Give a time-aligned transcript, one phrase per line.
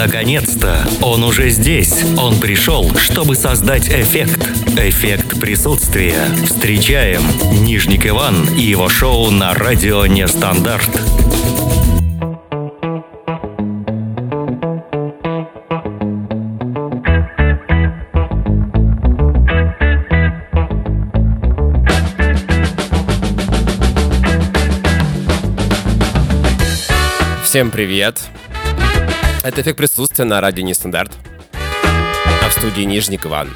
[0.00, 0.88] Наконец-то!
[1.02, 2.06] Он уже здесь.
[2.16, 4.48] Он пришел, чтобы создать эффект.
[4.78, 6.24] Эффект присутствия.
[6.46, 7.20] Встречаем
[7.66, 10.88] Нижник Иван и его шоу на радио «Нестандарт».
[27.44, 28.30] Всем привет!
[29.42, 31.12] Это эффект присутствия на радио Нестандарт.
[31.54, 33.48] А в студии Нижник Иван.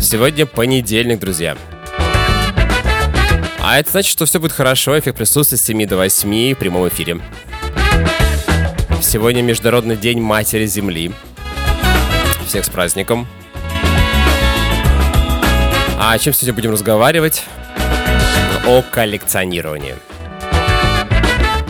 [0.00, 1.54] Сегодня понедельник, друзья.
[3.60, 4.98] А это значит, что все будет хорошо.
[4.98, 7.20] Эффект присутствия с 7 до 8 в прямом эфире.
[9.02, 11.12] Сегодня Международный день Матери Земли.
[12.46, 13.28] Всех с праздником.
[15.98, 17.42] А о чем сегодня будем разговаривать?
[18.66, 19.94] О коллекционировании.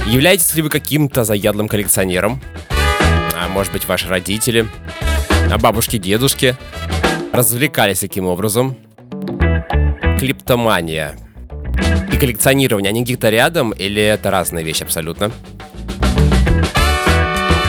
[0.06, 2.40] Являетесь ли вы каким-то заядлым коллекционером?
[3.40, 4.66] А может быть, ваши родители,
[5.50, 6.56] а бабушки, дедушки
[7.32, 8.76] развлекались таким образом?
[10.18, 11.16] Клиптомания
[12.12, 15.30] и коллекционирование, они где-то рядом или это разные вещи абсолютно?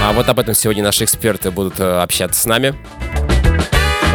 [0.01, 2.73] А вот об этом сегодня наши эксперты будут э, общаться с нами.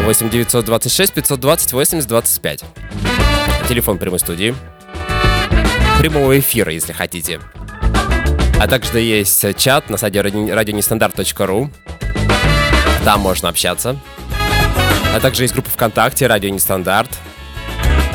[0.02, 2.64] 8 926 520 80 25.
[3.68, 4.56] Телефон прямой студии.
[6.00, 7.40] Прямого эфира, если хотите.
[8.64, 11.70] А также есть чат на сайте радионестандарт.ру.
[13.04, 13.94] Там можно общаться.
[15.14, 17.10] А также есть группа ВКонтакте «Радио Нестандарт».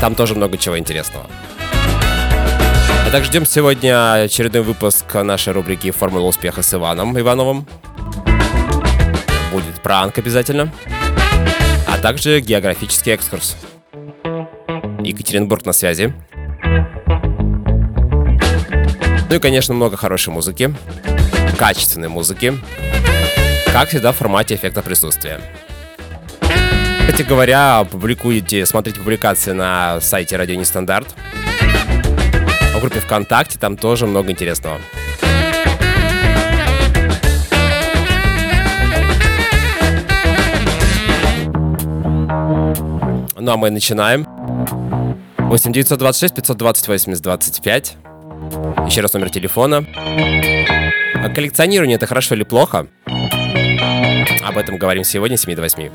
[0.02, 1.28] Там тоже много чего интересного.
[1.62, 7.68] А также ждем сегодня очередной выпуск нашей рубрики «Формула успеха» с Иваном Ивановым.
[9.52, 10.74] Будет пранк обязательно.
[11.88, 13.56] А также географический экскурс.
[15.04, 16.12] Екатеринбург на связи.
[19.30, 20.74] Ну и, конечно, много хорошей музыки,
[21.60, 22.58] качественной музыки,
[23.72, 25.40] как всегда в формате эффекта присутствия.
[27.02, 31.14] Кстати говоря, публикуете, смотрите публикации на сайте Радио Нестандарт.
[32.74, 34.80] В группе ВКонтакте там тоже много интересного.
[43.38, 44.26] Ну а мы начинаем.
[45.38, 47.98] 8 926 520 80 25.
[48.88, 49.86] Еще раз номер телефона.
[49.96, 52.88] А коллекционирование это хорошо или плохо?
[54.42, 55.90] Об этом говорим сегодня с 7 до 8.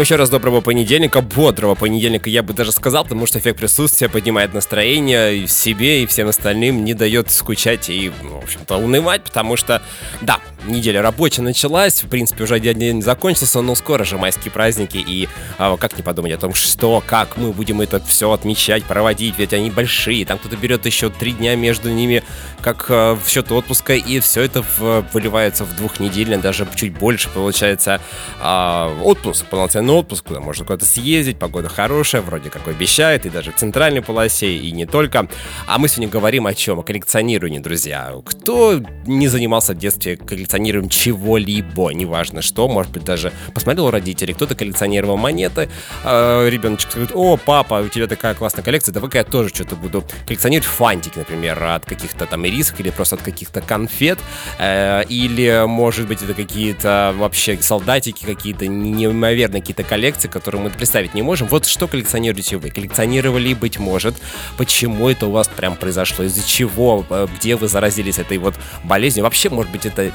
[0.00, 4.08] Всем еще раз доброго понедельника, бодрого понедельника, я бы даже сказал, потому что эффект присутствия
[4.08, 9.58] поднимает настроение и себе, и всем остальным, не дает скучать и, в общем-то, унывать, потому
[9.58, 9.82] что,
[10.22, 14.96] да, неделя рабочая началась, в принципе, уже один день закончился, но скоро же майские праздники,
[14.96, 19.38] и а, как не подумать о том, что, как мы будем это все отмечать, проводить,
[19.38, 22.22] ведь они большие, там кто-то берет еще три дня между ними,
[22.62, 27.28] как а, в счет отпуска, и все это в, выливается в двухнедельный, даже чуть больше
[27.28, 28.00] получается
[28.40, 33.52] а, отпуск, полноценный отпуск, куда можно куда-то съездить, погода хорошая, вроде как обещает, и даже
[33.52, 35.28] в центральной полосе, и не только.
[35.66, 36.78] А мы сегодня говорим о чем?
[36.78, 38.14] О коллекционировании, друзья.
[38.24, 44.34] Кто не занимался в детстве коллекционированием чего-либо, неважно что, может быть, даже посмотрел у родителей,
[44.34, 45.68] кто-то коллекционировал монеты,
[46.04, 50.04] э, ребеночек говорит, о, папа, у тебя такая классная коллекция, давай-ка я тоже что-то буду
[50.26, 54.18] коллекционировать фантики, например, от каких-то там ирисок или просто от каких-то конфет,
[54.58, 61.14] э, или, может быть, это какие-то вообще солдатики, какие-то неимоверные какие-то коллекции, которые мы представить
[61.14, 61.48] не можем.
[61.48, 62.70] Вот что коллекционируете вы?
[62.70, 64.14] Коллекционировали, быть может,
[64.56, 68.54] почему это у вас прям произошло, из-за чего, э, где вы заразились этой вот
[68.84, 69.24] болезнью.
[69.24, 70.12] Вообще, может быть, это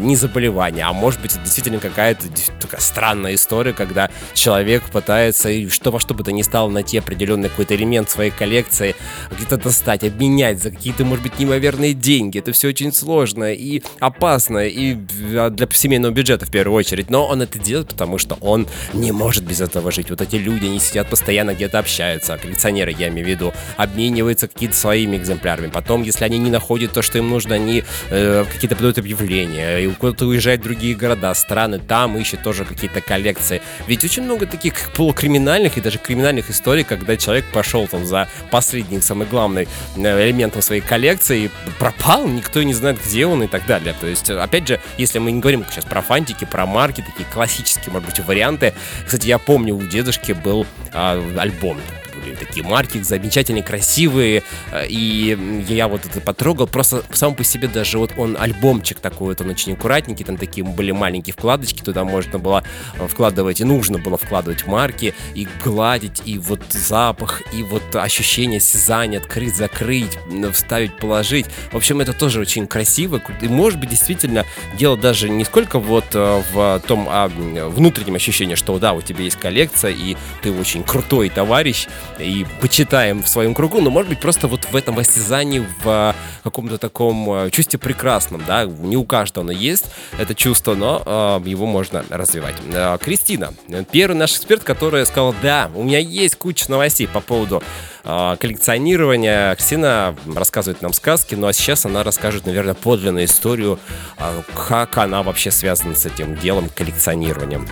[0.00, 2.26] не заболевание, а может быть, это действительно какая-то
[2.60, 7.48] такая странная история, когда человек пытается, что во что бы то ни стало, найти определенный
[7.48, 8.94] какой-то элемент своей коллекции,
[9.30, 12.38] где-то достать, обменять за какие-то, может быть, неимоверные деньги.
[12.38, 17.10] Это все очень сложно и опасно, и для семейного бюджета в первую очередь.
[17.10, 18.66] Но он это делает, потому что он
[18.98, 20.10] не может без этого жить.
[20.10, 24.76] Вот эти люди, они сидят постоянно где-то общаются, коллекционеры, я имею в виду, обмениваются какие-то
[24.76, 25.68] своими экземплярами.
[25.68, 29.88] Потом, если они не находят то, что им нужно, они э, какие-то подают объявления, и
[29.88, 33.62] куда-то уезжают в другие города, страны, там ищут тоже какие-то коллекции.
[33.86, 39.00] Ведь очень много таких полукриминальных и даже криминальных историй, когда человек пошел там за последним,
[39.02, 43.94] самый главный э, элементом своей коллекции, пропал, никто не знает, где он и так далее.
[44.00, 47.92] То есть, опять же, если мы не говорим сейчас про фантики, про марки, такие классические,
[47.92, 48.74] может быть, варианты.
[49.04, 51.78] Кстати, я помню, у дедушки был а, альбом
[52.18, 54.42] были такие марки замечательные, красивые,
[54.72, 59.28] э, и я вот это потрогал, просто сам по себе даже вот он альбомчик такой
[59.28, 62.64] вот, он очень аккуратненький, там такие были маленькие вкладочки, туда можно было
[63.08, 69.18] вкладывать, и нужно было вкладывать марки, и гладить, и вот запах, и вот ощущение сязания,
[69.18, 70.18] открыть, закрыть,
[70.52, 71.46] вставить, положить.
[71.72, 74.44] В общем, это тоже очень красиво, и может быть действительно
[74.76, 79.24] дело даже не сколько вот э, в том а, внутреннем ощущении, что да, у тебя
[79.24, 81.86] есть коллекция, и ты очень крутой товарищ,
[82.18, 86.14] и почитаем в своем кругу, но может быть просто вот в этом воссязании, в а,
[86.42, 89.86] каком-то таком а, чувстве прекрасном, да, не у каждого оно есть,
[90.18, 91.02] это чувство, но
[91.44, 92.56] э, его можно развивать.
[92.72, 93.54] Э, Кристина,
[93.90, 97.62] первый наш эксперт, который сказал, да, у меня есть куча новостей по поводу
[98.04, 99.54] э, коллекционирования.
[99.54, 103.78] Кристина рассказывает нам сказки, ну а сейчас она расскажет, наверное, подлинную историю,
[104.18, 107.68] э, как она вообще связана с этим делом коллекционированием.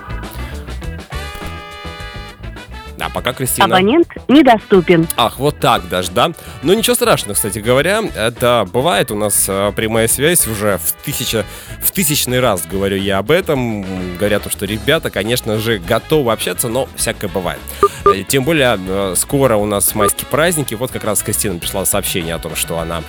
[3.17, 3.65] Пока Кристина...
[3.65, 5.09] Абонент недоступен.
[5.17, 6.33] Ах, вот так даже, да?
[6.63, 8.03] Ну, ничего страшного, кстати говоря.
[8.15, 11.47] Это бывает у нас э, прямая связь уже в, тысяча,
[11.81, 13.87] в тысячный раз говорю я об этом.
[14.19, 17.59] Говорят, что ребята, конечно же, готовы общаться, но всякое бывает.
[18.05, 20.75] Э, тем более, э, скоро у нас майские праздники.
[20.75, 23.03] Вот как раз Кристина пришла сообщение о том, что она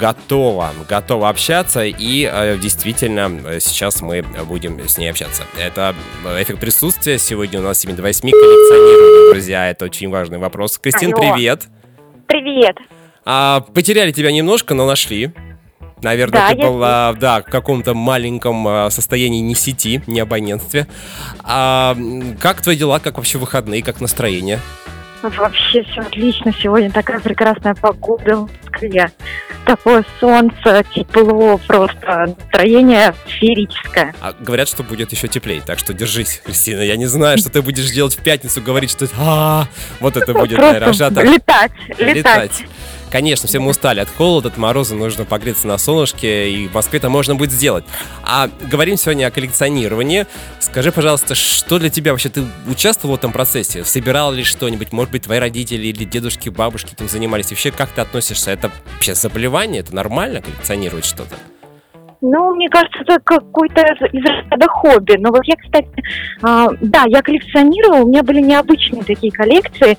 [0.00, 1.84] готова, готова общаться.
[1.84, 5.42] И действительно, сейчас мы будем с ней общаться.
[5.60, 5.94] Это
[6.40, 7.18] эффект присутствия.
[7.18, 10.78] Сегодня у нас 7 до 8 коллекционируем друзья, это очень важный вопрос.
[10.78, 11.34] Кристин, Алло.
[11.34, 11.68] привет.
[12.26, 12.76] Привет.
[13.24, 15.32] А, потеряли тебя немножко, но нашли.
[16.02, 20.88] Наверное, да, ты была да, в каком-то маленьком а, состоянии не сети, не абонентстве.
[21.44, 21.96] А,
[22.40, 24.58] как твои дела, как вообще выходные, как настроение?
[25.22, 26.52] Вообще все отлично.
[26.52, 29.10] Сегодня такая прекрасная погода в Москве.
[29.64, 34.14] Такое солнце, тепло, просто настроение феерическое.
[34.20, 36.80] А говорят, что будет еще теплее, так что держись, Кристина.
[36.80, 39.68] Я не знаю, что ты будешь делать в пятницу, говорить, что а
[40.00, 40.92] вот это будет, наверное.
[41.22, 42.64] Летать, летать.
[43.12, 46.98] Конечно, все мы устали от холода, от мороза, нужно погреться на солнышке, и в Москве
[46.98, 47.84] это можно будет сделать.
[48.22, 50.26] А говорим сегодня о коллекционировании.
[50.60, 53.84] Скажи, пожалуйста, что для тебя вообще, ты участвовал в этом процессе?
[53.84, 54.92] Собирал ли что-нибудь?
[54.92, 57.50] Может быть, твои родители или дедушки, бабушки этим занимались?
[57.50, 58.50] Вообще, как ты относишься?
[58.50, 59.80] Это вообще заболевание?
[59.80, 61.36] Это нормально коллекционировать что-то?
[62.22, 63.80] Ну, мне кажется, это какой-то
[64.12, 65.16] из ряда хобби.
[65.18, 69.98] Но вот я, кстати, э, да, я коллекционировала, у меня были необычные такие коллекции.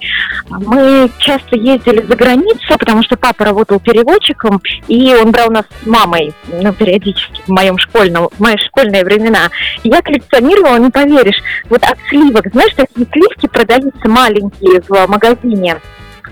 [0.49, 5.85] Мы часто ездили за границу, потому что папа работал переводчиком, и он брал нас с
[5.85, 9.49] мамой, ну, периодически в моем школьном, в мои школьные времена.
[9.83, 15.81] И я коллекционировала, не поверишь, вот от сливок, знаешь, такие сливки продаются маленькие в магазине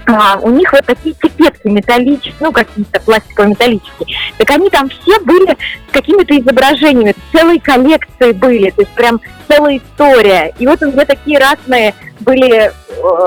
[0.05, 4.15] а, у них вот такие пипетки металлические, ну, какие-то пластиково-металлические.
[4.37, 5.57] Так они там все были
[5.89, 10.53] с какими-то изображениями, целые коллекции были, то есть прям целая история.
[10.57, 12.71] И вот у меня такие разные были э,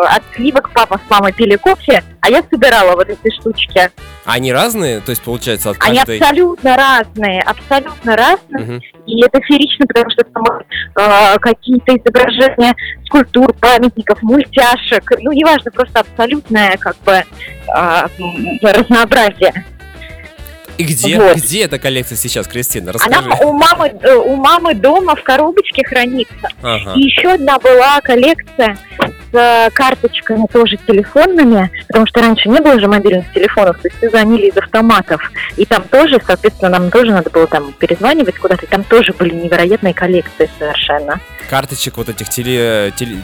[0.06, 3.90] от сливок папа с мамой пили кофе, а я собирала вот эти штучки.
[4.24, 5.00] Они разные?
[5.00, 6.18] То есть, получается, от Они каждой...
[6.18, 8.64] абсолютно разные, абсолютно разные.
[8.64, 8.82] Мгм.
[9.06, 10.44] И это феерично, потому что там
[10.96, 12.74] э, какие-то изображения
[13.06, 15.10] скульптур, памятников, мультяшек.
[15.20, 18.06] Ну, неважно, просто абсолютное как бы э,
[18.62, 19.52] разнообразие.
[20.78, 21.36] И где, Вот.
[21.36, 22.92] где эта коллекция сейчас, Кристина?
[23.04, 23.44] Она Расскажи.
[23.44, 26.48] у мамы, э, у мамы дома в коробочке хранится.
[26.62, 26.94] Ага.
[26.96, 28.76] И еще одна была коллекция
[29.34, 34.10] с карточками тоже телефонными, потому что раньше не было же мобильных телефонов, то есть все
[34.10, 35.20] звонили из автоматов.
[35.56, 39.34] И там тоже, соответственно, нам тоже надо было там перезванивать куда-то, и там тоже были
[39.34, 41.18] невероятные коллекции совершенно.
[41.50, 43.18] Карточек вот этих теле, теле-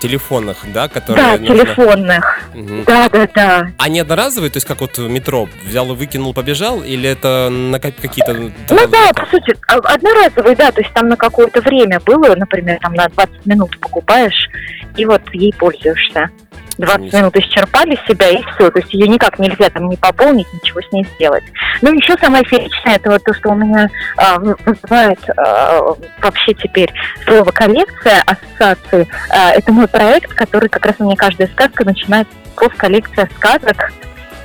[0.00, 2.40] телефонных, да, которые да, нужно- телефонных.
[2.54, 2.84] Мгм.
[2.84, 3.66] Да, да, да.
[3.78, 7.92] Они одноразовые, то есть как вот метро, взял и выкинул, побежал, или это на ка-
[7.92, 8.32] какие-то...
[8.34, 8.52] Ну
[8.88, 12.94] да, по сути, а- одноразовый, да, то есть там на какое-то время было, например, там
[12.94, 14.48] на 20 минут покупаешь,
[14.96, 16.30] и вот ей пользуешься.
[16.78, 17.18] 20 Ничего.
[17.20, 18.70] минут исчерпали себя, и все.
[18.70, 21.44] То есть ее никак нельзя там не пополнить, ничего с ней сделать.
[21.80, 25.80] Ну, еще самое фееричное, это вот то, что у меня в- вызывает а,
[26.20, 26.92] вообще теперь
[27.24, 29.08] слово коллекция, ассоциации.
[29.30, 33.92] А, это мой проект, который как раз у меня каждая сказка начинается с коллекция сказок.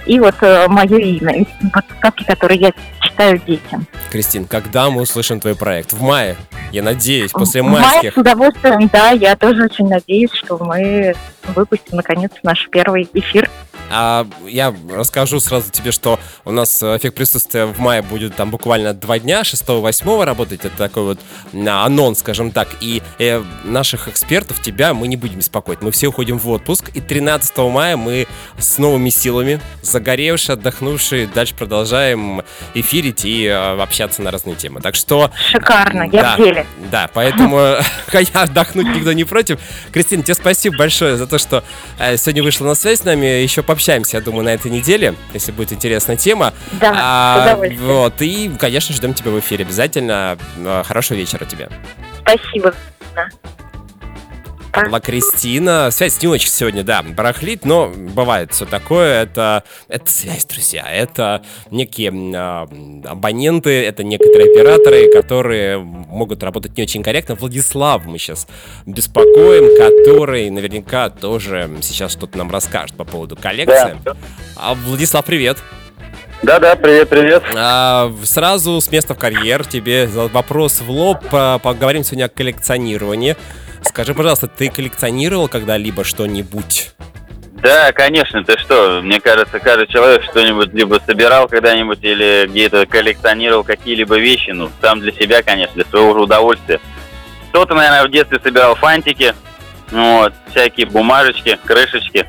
[0.06, 3.86] И вот мое имя, вот сказки, которые я читаю детям.
[4.12, 5.94] Кристин, когда мы услышим твой проект?
[5.94, 6.36] В мае,
[6.72, 8.14] я надеюсь, после В мае майских.
[8.14, 11.14] с удовольствием, да, я тоже очень надеюсь, что мы
[11.56, 13.50] выпустим наконец наш первый эфир.
[13.92, 18.50] А я расскажу сразу тебе, что у нас э, эффект присутствия в мае будет там
[18.52, 20.66] буквально два дня, 6-8 работать.
[20.66, 21.20] Это такой вот
[21.54, 22.70] а, анонс, скажем так.
[22.82, 25.82] И э, наших экспертов, тебя, мы не будем беспокоить.
[25.82, 26.90] Мы все уходим в отпуск.
[26.94, 32.44] И 13 мая мы с новыми силами, загоревшие, отдохнувшие, дальше продолжаем
[32.74, 34.82] эфирить и э, общаться на разные темы.
[34.82, 36.34] Так что Шикарно, я Да.
[36.36, 36.66] в деле.
[36.92, 37.82] Да, поэтому э,
[38.34, 39.60] я отдохнуть никто не против.
[39.92, 41.64] Кристина, тебе спасибо большое за то, что
[42.00, 43.26] э, сегодня вышла на связь с нами.
[43.42, 46.54] Еще пообщаемся, я думаю, на этой неделе, если будет интересная тема.
[46.74, 50.38] Да, А, вот, и, конечно, ждем тебя в эфире обязательно.
[50.58, 51.68] Э, Хорошего вечера тебе.
[52.22, 52.74] Спасибо.
[54.74, 55.90] Была Кристина.
[55.92, 59.24] Связь не очень сегодня, да, барахлит, но бывает все такое.
[59.24, 60.90] Это, это связь, друзья.
[60.90, 62.68] Это некие а,
[63.06, 67.36] абоненты, это некоторые операторы, которые могут работать не очень корректно.
[67.36, 68.48] Владислав мы сейчас
[68.86, 73.98] беспокоим, который наверняка тоже сейчас что-то нам расскажет по поводу коллекции.
[74.56, 75.58] А, Владислав, привет.
[76.44, 77.44] Да-да, привет, привет.
[77.56, 81.20] А, сразу с места в карьер тебе вопрос в лоб.
[81.32, 83.36] А, Поговорим сегодня о коллекционировании.
[83.84, 86.94] Скажи, пожалуйста, ты коллекционировал когда-либо что-нибудь?
[87.62, 93.64] Да, конечно, ты что, мне кажется, каждый человек что-нибудь либо собирал когда-нибудь или где-то коллекционировал
[93.64, 96.80] какие-либо вещи, ну, сам для себя, конечно, для своего же удовольствия.
[97.50, 99.36] Кто-то, наверное, в детстве собирал фантики,
[99.92, 102.26] вот, всякие бумажечки, крышечки,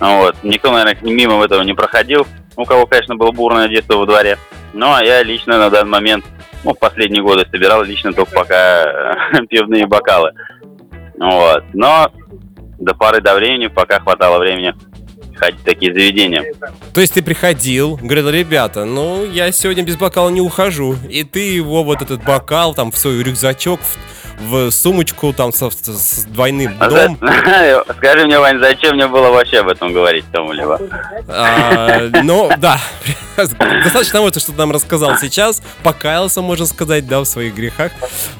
[0.00, 0.36] вот.
[0.42, 4.38] Никто, наверное, мимо этого не проходил, у кого, конечно, было бурное детство во дворе.
[4.72, 6.24] Ну, а я лично на данный момент,
[6.64, 9.12] ну, в последние годы собирал лично только пока
[9.48, 10.32] пивные бокалы.
[11.18, 11.64] Вот.
[11.72, 12.10] Но
[12.78, 14.74] до поры до времени, пока хватало времени
[15.42, 16.44] ходить в такие заведения.
[16.94, 20.96] То есть ты приходил, говорил, ребята, ну, я сегодня без бокала не ухожу.
[21.08, 23.80] И ты его, вот этот бокал, там, в свой рюкзачок,
[24.40, 27.18] в, в сумочку, там, со- с, двойным А дном.
[27.20, 30.80] за- Скажи мне, Вань, зачем мне было вообще об этом говорить кому-либо?
[31.28, 32.80] А, ну, да,
[33.36, 37.92] достаточно того, что ты нам рассказал сейчас, покаялся, можно сказать, да, в своих грехах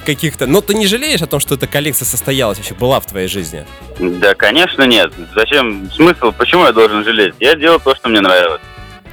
[0.04, 0.47] каких-то.
[0.47, 3.64] Но ты не жалеешь о том, что эта коллекция состоялась, вообще была в твоей жизни?
[3.99, 5.12] Да, конечно, нет.
[5.35, 5.90] Зачем?
[5.92, 6.32] Смысл?
[6.32, 7.34] Почему я должен жалеть?
[7.40, 8.61] Я делал то, что мне нравилось.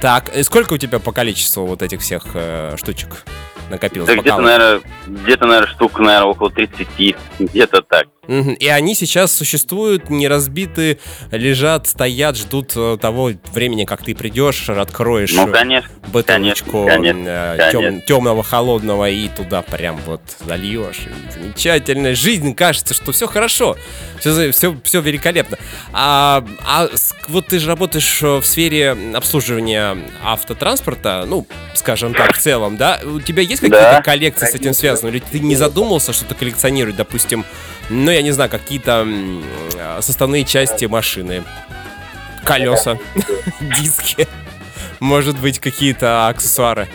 [0.00, 3.24] Так, и сколько у тебя по количеству вот этих всех э, штучек
[3.70, 4.08] накопилось?
[4.08, 8.06] Да где-то, наверное, где-то, наверное, штук, наверное, около 30, где-то так.
[8.28, 11.00] И они сейчас существуют, не разбиты,
[11.32, 15.90] лежат, стоят, ждут э, того времени, как ты придешь, откроешь Ну, конечно.
[16.12, 17.80] бутылочку конечно, э, конечно.
[17.80, 21.00] тем- темного, холодного и туда прям вот зальешь.
[21.06, 23.76] И замечательная жизнь, кажется, что все хорошо,
[24.20, 25.58] все, все, все великолепно.
[25.92, 26.88] А, а
[27.26, 33.00] вот ты же работаешь э, в сфере обслуживания автотранспорта, ну, скажем так, в целом, да?
[33.04, 34.02] У тебя есть какие-то Да.
[34.02, 35.10] коллекции с этим связаны?
[35.10, 37.44] Или ты не задумался что-то коллекционировать, допустим,
[37.88, 41.44] ну, я не знаю, какие-то э, составные части машины,
[42.44, 42.98] колеса,
[43.60, 44.26] диски,
[45.00, 46.88] может быть, какие-то аксессуары.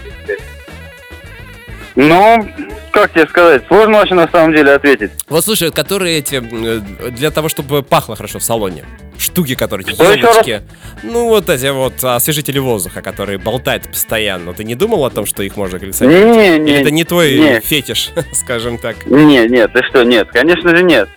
[1.96, 2.48] Ну,
[2.92, 5.12] как тебе сказать, сложно очень на самом деле ответить.
[5.30, 8.84] Вот слушай, которые эти, э, для того, чтобы пахло хорошо в салоне,
[9.18, 10.62] штуки, которые, Что еще елочки,
[11.04, 15.42] ну вот эти вот освежители воздуха, которые болтают постоянно, ты не думал о том, что
[15.44, 16.36] их можно коллекционировать?
[16.36, 17.60] Не, Или не, это не твой не.
[17.62, 19.06] фетиш, скажем так?
[19.06, 21.08] Не, нет, ты что, нет, конечно же нет.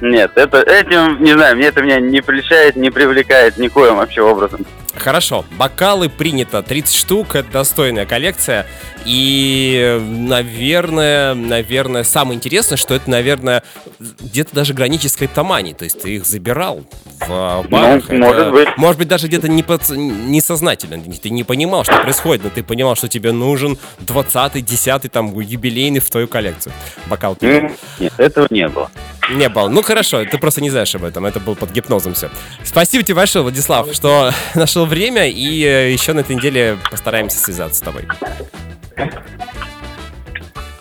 [0.00, 4.66] Нет, это этим, не знаю, мне это меня не прельщает, не привлекает никоим вообще образом.
[4.96, 8.66] Хорошо, бокалы принято 30 штук, это достойная коллекция.
[9.04, 13.62] И, наверное, наверное, самое интересное, что это, наверное,
[13.98, 15.74] где-то даже граничит с криптоманией.
[15.74, 16.84] То есть ты их забирал
[17.20, 18.04] в барах.
[18.08, 18.68] Ну, может быть.
[18.76, 21.02] Может быть, даже где-то не подс- несознательно.
[21.20, 26.00] Ты не понимал, что происходит, но ты понимал, что тебе нужен 20-й, 10-й, там, юбилейный
[26.00, 26.72] в твою коллекцию.
[27.06, 27.70] Бокал пива.
[27.98, 28.90] Нет, этого не было.
[29.30, 29.68] Не было.
[29.68, 31.24] Ну хорошо, ты просто не знаешь об этом.
[31.24, 32.30] Это было под гипнозом все.
[32.62, 35.28] Спасибо тебе большое, Владислав, что нашел время.
[35.28, 38.06] И э, еще на этой неделе постараемся связаться с тобой.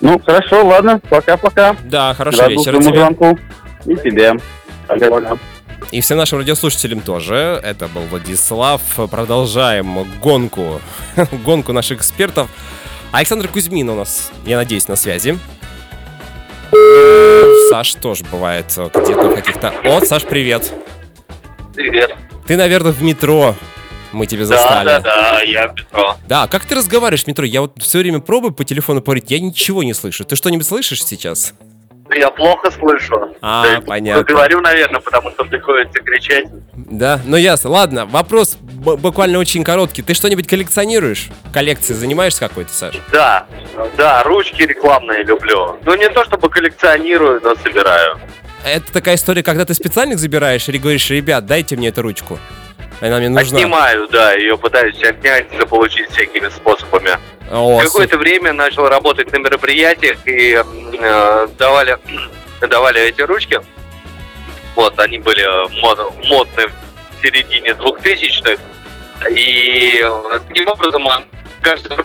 [0.01, 1.75] Ну, хорошо, ладно, пока-пока.
[1.85, 2.99] Да, хорошего Рад вечера тебе.
[2.99, 3.39] звонку.
[3.85, 4.33] И тебе.
[4.87, 5.37] Пока-пока.
[5.91, 7.59] И всем нашим радиослушателям тоже.
[7.63, 8.81] Это был Владислав.
[9.09, 10.81] Продолжаем гонку.
[11.45, 12.49] гонку наших экспертов.
[13.11, 15.37] Александр Кузьмин у нас, я надеюсь, на связи.
[17.69, 19.73] Саш тоже бывает где-то каких-то...
[19.85, 20.73] О, Саш, привет.
[21.75, 22.15] Привет.
[22.47, 23.55] Ты, наверное, в метро.
[24.13, 24.85] Мы тебя Да, застали.
[24.85, 26.15] да, да, я в метро.
[26.27, 27.43] Да, как ты разговариваешь в метро?
[27.45, 30.23] Я вот все время пробую по телефону поговорить, я ничего не слышу.
[30.23, 31.53] Ты что-нибудь слышишь сейчас?
[32.13, 33.33] Я плохо слышу.
[33.41, 34.23] А, есть, понятно.
[34.23, 36.45] Говорю, наверное, потому что приходится кричать.
[36.75, 37.71] Да, ну ясно.
[37.71, 40.03] Ладно, вопрос буквально очень короткий.
[40.03, 41.29] Ты что-нибудь коллекционируешь?
[41.51, 42.95] Коллекцией занимаешься какой-то, Саш?
[43.11, 43.47] Да,
[43.97, 45.79] да, ручки рекламные люблю.
[45.85, 48.19] Ну, не то чтобы коллекционирую, но собираю.
[48.65, 52.37] Это такая история, когда ты специально их забираешь или говоришь, ребят, дайте мне эту ручку.
[53.01, 53.57] Она мне нужна.
[53.57, 57.11] Отнимаю, да, ее пытаюсь отнять, заполучить всякими способами.
[57.51, 61.97] О, Какое-то время начал работать на мероприятиях и э, давали,
[62.61, 63.59] давали эти ручки.
[64.75, 65.43] Вот, они были
[65.81, 68.59] мод- модны в середине двухтысячных.
[69.29, 71.23] И э, таким образом а,
[71.61, 71.95] каждый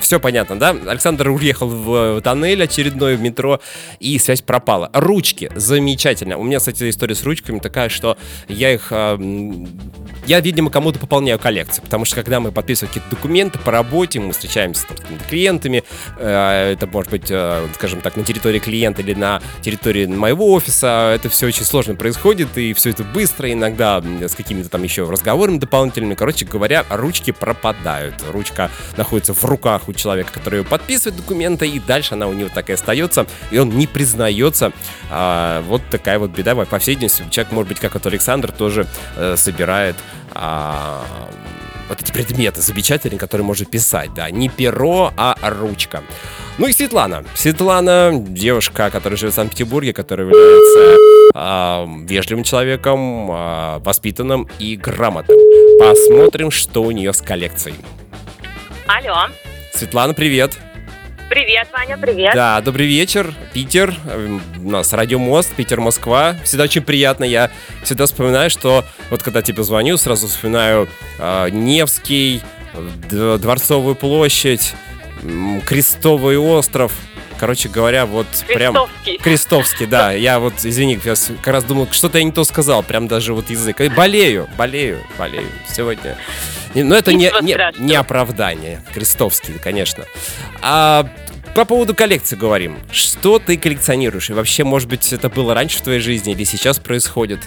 [0.00, 0.70] Все понятно, да?
[0.70, 3.60] Александр уехал в э, тоннель очередной в метро,
[3.98, 4.90] и связь пропала.
[4.92, 6.36] Ручки, замечательно.
[6.38, 8.16] У меня, кстати, история с ручками такая, что
[8.48, 8.88] я их...
[8.90, 9.18] а,
[10.30, 14.30] я, видимо, кому-то пополняю коллекцию, потому что когда мы подписываем какие-то документы по работе, мы
[14.30, 15.82] встречаемся там, с клиентами,
[16.18, 21.10] э, это может быть, э, скажем так, на территории клиента или на территории моего офиса,
[21.16, 25.58] это все очень сложно происходит, и все это быстро, иногда с какими-то там еще разговорами
[25.58, 26.14] дополнительными.
[26.14, 28.14] Короче говоря, ручки пропадают.
[28.30, 32.70] Ручка находится в руках у человека, который подписывает документы, и дальше она у него так
[32.70, 34.70] и остается, и он не признается.
[35.10, 36.54] А, вот такая вот беда.
[36.54, 39.96] По всей видимости, человек, может быть, как вот Александр, тоже э, собирает
[40.34, 41.04] а,
[41.88, 46.02] вот эти предметы замечательные, которые можно писать, да, не перо, а ручка.
[46.58, 47.24] Ну и Светлана.
[47.34, 50.96] Светлана, девушка, которая живет в Санкт-Петербурге, которая является
[51.34, 55.38] а, вежливым человеком, а, воспитанным и грамотным.
[55.80, 57.76] Посмотрим, что у нее с коллекцией.
[58.86, 59.28] Алло.
[59.72, 60.52] Светлана, привет.
[60.52, 60.69] Привет,
[61.30, 62.34] Ваня, привет.
[62.34, 63.94] Да, добрый вечер, Питер.
[64.10, 66.34] Эм, У нас Радио Мост, Питер, Москва.
[66.42, 67.22] Всегда очень приятно.
[67.22, 67.52] Я
[67.84, 70.88] всегда вспоминаю, что вот когда тебе звоню, сразу вспоминаю
[71.20, 72.42] э, Невский,
[73.08, 74.74] Дворцовую площадь,
[75.66, 76.92] Крестовый остров.
[77.40, 78.74] Короче говоря, вот прям...
[78.74, 79.16] Крестовский.
[79.16, 80.12] Крестовский, да.
[80.12, 82.82] Я вот, извини, я как раз думал, что-то я не то сказал.
[82.82, 83.80] Прям даже вот язык.
[83.80, 86.18] И болею, болею, болею сегодня.
[86.74, 88.84] Но это не, не, не оправдание.
[88.92, 90.04] Крестовский, конечно.
[90.60, 91.08] А
[91.54, 92.78] по поводу коллекции говорим.
[92.92, 94.28] Что ты коллекционируешь?
[94.28, 97.40] И вообще, может быть, это было раньше в твоей жизни или сейчас происходит?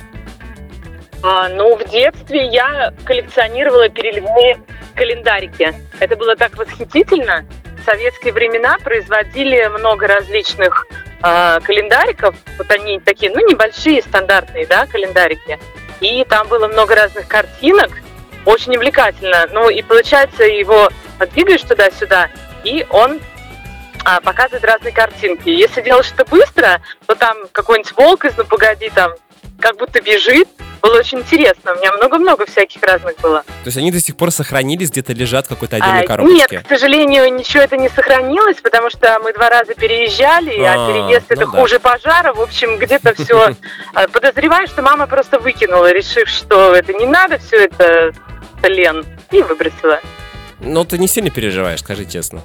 [1.22, 4.58] А, ну, в детстве я коллекционировала переливные
[4.96, 5.72] календарики.
[6.00, 7.46] Это было так восхитительно.
[7.86, 10.88] Советские времена производили много различных
[11.22, 12.36] а, календариков.
[12.58, 15.60] Вот они такие, ну, небольшие, стандартные, да, календарики.
[16.02, 17.92] И там было много разных картинок.
[18.46, 19.48] Очень увлекательно.
[19.52, 20.90] Ну, и получается, его
[21.32, 22.30] двигаешь туда-сюда,
[22.64, 23.20] и он
[24.04, 25.50] а, показывает разные картинки.
[25.50, 29.12] Если делаешь это быстро, то там какой-нибудь волк из «Ну, погоди», там,
[29.60, 30.50] как будто бежит.
[30.84, 31.72] Было очень интересно.
[31.72, 33.44] У меня много-много всяких разных было.
[33.44, 36.60] То есть они до сих пор сохранились, где-то лежат в какой-то А, отдельной нет, коробочке?
[36.60, 41.26] к сожалению, ничего это не сохранилось, потому что мы два раза переезжали, а, А, переезд
[41.32, 41.60] это ну да.
[41.62, 42.34] хуже пожара.
[42.34, 43.56] В общем, где-то все.
[44.12, 48.12] Подозреваю, что мама просто выкинула, решив, что это не надо, все это
[48.64, 50.02] лен, и выбросила.
[50.64, 52.42] Но ты не сильно переживаешь, скажи честно.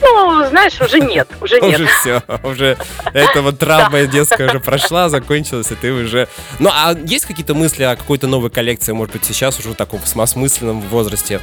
[0.00, 1.80] Ну, знаешь, уже нет, уже нет.
[1.80, 2.76] Уже все, уже
[3.14, 6.28] эта вот травма детская уже прошла, закончилась, и ты уже...
[6.58, 10.00] Ну, а есть какие-то мысли о какой-то новой коллекции, может быть, сейчас уже в таком
[10.16, 11.40] осмысленном возрасте?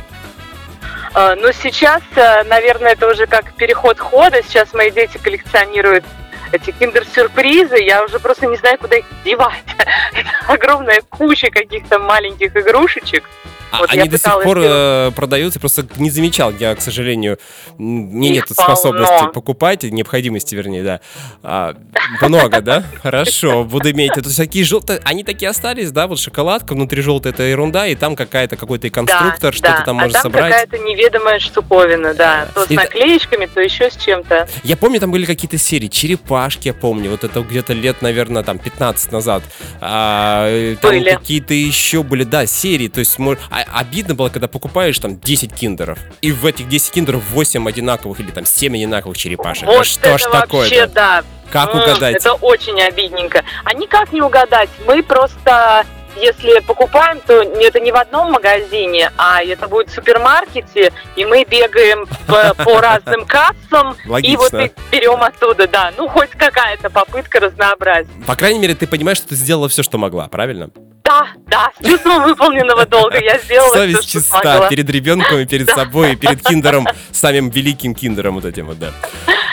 [1.14, 4.42] А, Но сейчас, э, наверное, это уже как переход хода.
[4.44, 6.04] Сейчас мои дети коллекционируют
[6.52, 7.78] эти киндер-сюрпризы.
[7.78, 9.64] Я уже просто не знаю, куда их девать.
[10.14, 13.24] Это огромная куча каких-то маленьких игрушечек.
[13.72, 15.12] А Вот они до сих пор сделать.
[15.12, 16.52] э, продаются, просто не замечал.
[16.52, 17.38] Я, к сожалению,
[17.78, 19.32] мне Их нет способности полно.
[19.32, 21.02] покупать, необходимости, вернее, да.
[21.44, 21.76] А,
[22.22, 22.84] много, да?
[23.04, 24.12] Хорошо, буду иметь.
[24.16, 26.08] Это такие желтые, они такие остались, да?
[26.08, 29.84] Вот шоколадка, внутри желтая это ерунда, и там какая-то какой-то и конструктор, да, что-то да.
[29.84, 30.52] там а можно собрать.
[30.52, 32.48] какая-то неведомая штуковина, да.
[32.54, 34.48] То с наклеечками, то еще с чем-то.
[34.64, 38.60] Я помню, там были какие-то серии, черепашки, я помню, вот это где-то лет, наверное, там
[38.60, 39.44] 15 назад.
[39.82, 43.18] А, э, там какие-то еще были, да, серии, то есть
[43.64, 48.32] обидно было, когда покупаешь там 10 киндеров, и в этих 10 киндеров 8 одинаковых или
[48.32, 49.66] там 7 одинаковых черепашек.
[49.66, 50.88] Вот Да что ж вообще, такое-то?
[50.94, 51.24] да.
[51.50, 52.16] Как угадать?
[52.18, 53.44] Это очень обидненько.
[53.64, 54.70] А никак не угадать.
[54.86, 55.86] Мы просто,
[56.18, 61.46] если покупаем, то это не в одном магазине, а это будет в супермаркете, и мы
[61.46, 64.58] бегаем по, по разным кассам, и вот Логично.
[64.66, 65.94] и берем оттуда, да.
[65.98, 68.10] Ну, хоть какая-то попытка разнообразия.
[68.26, 70.70] По крайней мере, ты понимаешь, что ты сделала все, что могла, правильно?
[71.08, 74.68] Да, да, с чувством выполненного долга я сделала все, Совесть что чиста смогла.
[74.70, 78.92] перед ребенком и перед собой, и перед киндером, самим великим киндером вот этим вот, да.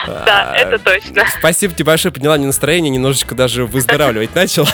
[0.07, 1.25] Да, А, это точно.
[1.39, 4.67] Спасибо тебе большое, подняла мне настроение, немножечко даже выздоравливать начал.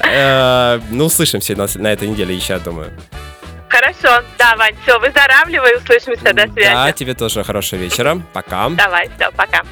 [0.00, 2.90] Э, Ну, услышимся на на этой неделе еще, я думаю.
[3.68, 6.70] Хорошо, да, Вань, все, выздоравливай, услышимся, до связи.
[6.72, 8.20] Да, тебе тоже хорошего вечера.
[8.32, 8.70] Пока.
[8.70, 9.62] Давай, все, пока.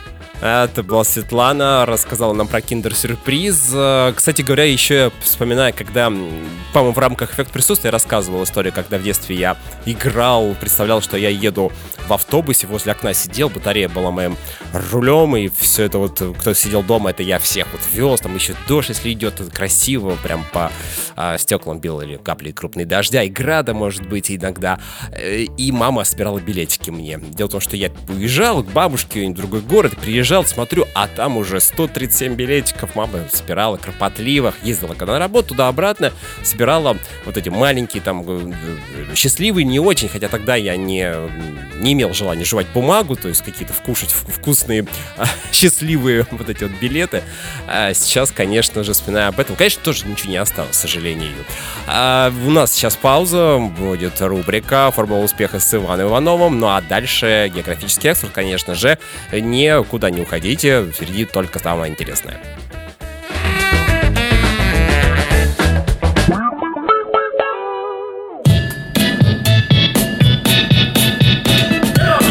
[0.42, 3.70] Это была Светлана, рассказала нам про киндер-сюрприз.
[3.72, 6.07] Э, Кстати говоря, еще я вспоминаю, когда,
[6.72, 11.16] по-моему, в рамках эффект присутствия я рассказывал историю, когда в детстве я играл, представлял, что
[11.16, 11.72] я еду
[12.07, 14.37] в автобусе, возле окна сидел, батарея была моим
[14.72, 18.35] рулем, и все это вот, э, кто сидел дома, это я всех вот вез, там
[18.35, 20.70] еще дождь, если идет, красиво, прям по
[21.16, 24.79] а, стеклам бил или капли крупные дождя, и града, может быть, иногда.
[25.12, 27.18] Э, И мама собирала билетики мне.
[27.18, 31.36] Дело в том, что я уезжал к бабушке в другой город, приезжал, смотрю, а там
[31.36, 32.94] уже 137 билетиков.
[32.96, 36.12] Мама собирала кропотливо, ездила когда на работу, туда-обратно,
[36.42, 38.52] собирала вот эти маленькие там э,
[39.10, 41.14] э, счастливые, не очень, хотя тогда я не,
[41.80, 44.86] не имел желания жевать бумагу, то есть какие-то вкушать вк- вкусные,
[45.16, 47.22] а, счастливые вот эти вот билеты.
[47.68, 51.32] А сейчас, конечно же, вспоминая об этом, конечно, тоже ничего не осталось, к сожалению.
[51.86, 57.50] А у нас сейчас пауза, будет рубрика «Формула успеха» с Иваном Ивановым, ну а дальше
[57.54, 58.98] географический экспорт, конечно же,
[59.32, 62.40] никуда не уходите, впереди только самое интересное.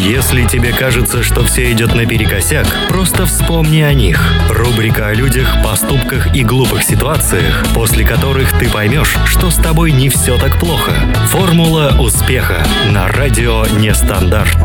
[0.05, 4.21] Если тебе кажется, что все идет наперекосяк, просто вспомни о них.
[4.49, 10.09] Рубрика о людях, поступках и глупых ситуациях, после которых ты поймешь, что с тобой не
[10.09, 10.91] все так плохо.
[11.29, 14.57] Формула успеха на радио Нестандарт.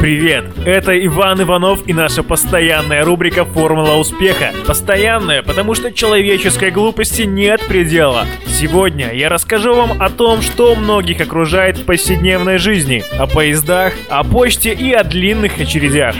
[0.00, 0.46] Привет!
[0.64, 4.54] Это Иван Иванов и наша постоянная рубрика «Формула успеха».
[4.66, 8.24] Постоянная, потому что человеческой глупости нет предела.
[8.46, 14.24] Сегодня я расскажу вам о том, что многих окружает в повседневной жизни, о поездах, о
[14.24, 16.14] почте и о длинных очередях.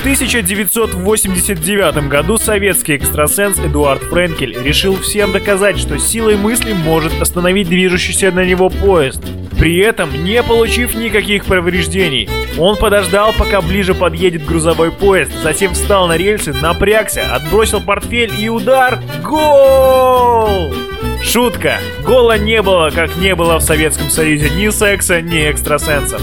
[0.00, 7.68] В 1989 году советский экстрасенс Эдуард Френкель решил всем доказать, что силой мысли может остановить
[7.68, 9.22] движущийся на него поезд,
[9.58, 12.30] при этом не получив никаких повреждений.
[12.56, 18.48] Он подождал, пока ближе подъедет грузовой поезд, затем встал на рельсы, напрягся, отбросил портфель и
[18.48, 19.00] удар.
[19.22, 20.72] Гол!
[21.22, 21.78] Шутка.
[22.06, 26.22] Гола не было, как не было в Советском Союзе ни секса, ни экстрасенсов.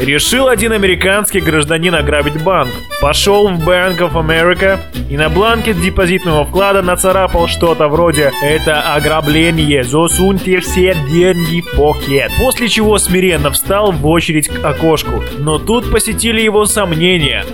[0.00, 2.70] Решил один американский гражданин ограбить банк.
[3.02, 4.78] Пошел в Bank of America
[5.10, 12.32] и на бланке депозитного вклада нацарапал что-то вроде «Это ограбление, засуньте все деньги в пакет».
[12.38, 15.22] После чего смиренно встал в очередь к окошку.
[15.38, 17.44] Но тут посетили его сомнения.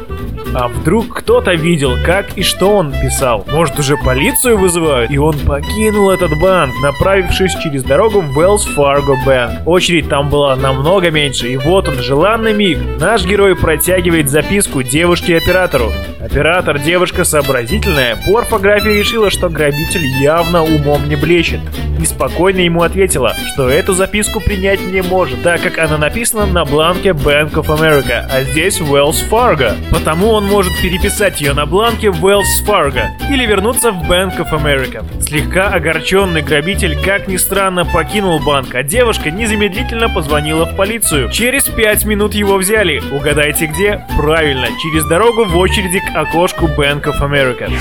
[0.55, 3.45] А вдруг кто-то видел, как и что он писал?
[3.51, 5.11] Может, уже полицию вызывают?
[5.11, 9.65] И он покинул этот банк, направившись через дорогу в Wells Fargo Bank.
[9.67, 12.79] Очередь там была намного меньше, и вот он, желанный миг.
[12.99, 15.93] Наш герой протягивает записку девушке-оператору.
[16.21, 21.61] Оператор, девушка сообразительная, по орфографии решила, что грабитель явно умом не блещет.
[22.01, 26.65] И спокойно ему ответила, что эту записку принять не может, так как она написана на
[26.65, 29.73] бланке Bank of America, а здесь Wells Fargo.
[29.91, 35.03] Потому он может переписать ее на бланке Wells Fargo или вернуться в Bank of America.
[35.23, 41.31] Слегка огорченный грабитель, как ни странно, покинул банк, а девушка незамедлительно позвонила в полицию.
[41.31, 43.03] Через пять минут его взяли.
[43.11, 44.07] Угадайте где?
[44.17, 47.73] Правильно, через дорогу в очереди к окошку Bank of America.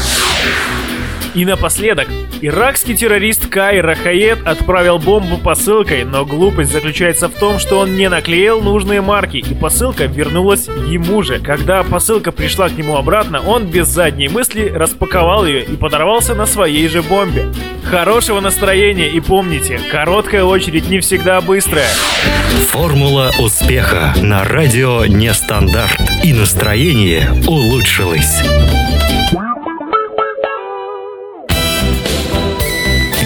[1.35, 2.07] И напоследок,
[2.39, 8.07] иракский террорист Кай Рахаед отправил бомбу посылкой, но глупость заключается в том, что он не
[8.07, 11.39] наклеил нужные марки, и посылка вернулась ему же.
[11.39, 16.45] Когда посылка пришла к нему обратно, он без задней мысли распаковал ее и подорвался на
[16.45, 17.47] своей же бомбе.
[17.83, 21.89] Хорошего настроения и помните, короткая очередь не всегда быстрая.
[22.69, 25.99] Формула успеха на радио Нестандарт.
[26.23, 28.41] И настроение улучшилось.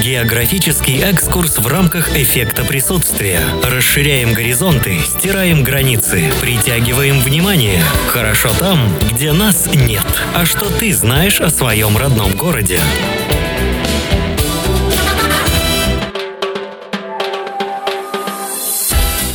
[0.10, 3.41] Географический экскурс в рамках эффекта присутствия.
[3.62, 7.84] Расширяем горизонты, стираем границы, притягиваем внимание.
[8.08, 10.02] Хорошо там, где нас нет.
[10.34, 12.80] А что ты знаешь о своем родном городе?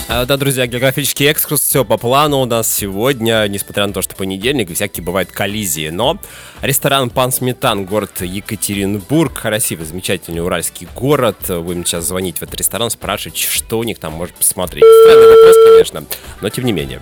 [0.06, 4.14] А, Да, друзья, географический экскурс, все по плану у нас сегодня, несмотря на то, что
[4.14, 5.88] понедельник, всякие бывают коллизии.
[5.88, 6.18] Но
[6.60, 11.38] ресторан «Пан Сметан», город Екатеринбург, красивый, замечательный уральский город.
[11.48, 14.84] Будем сейчас звонить в этот ресторан, спрашивать, что у них там может посмотреть.
[14.84, 16.04] Странный вопрос, конечно,
[16.42, 17.00] но тем не менее.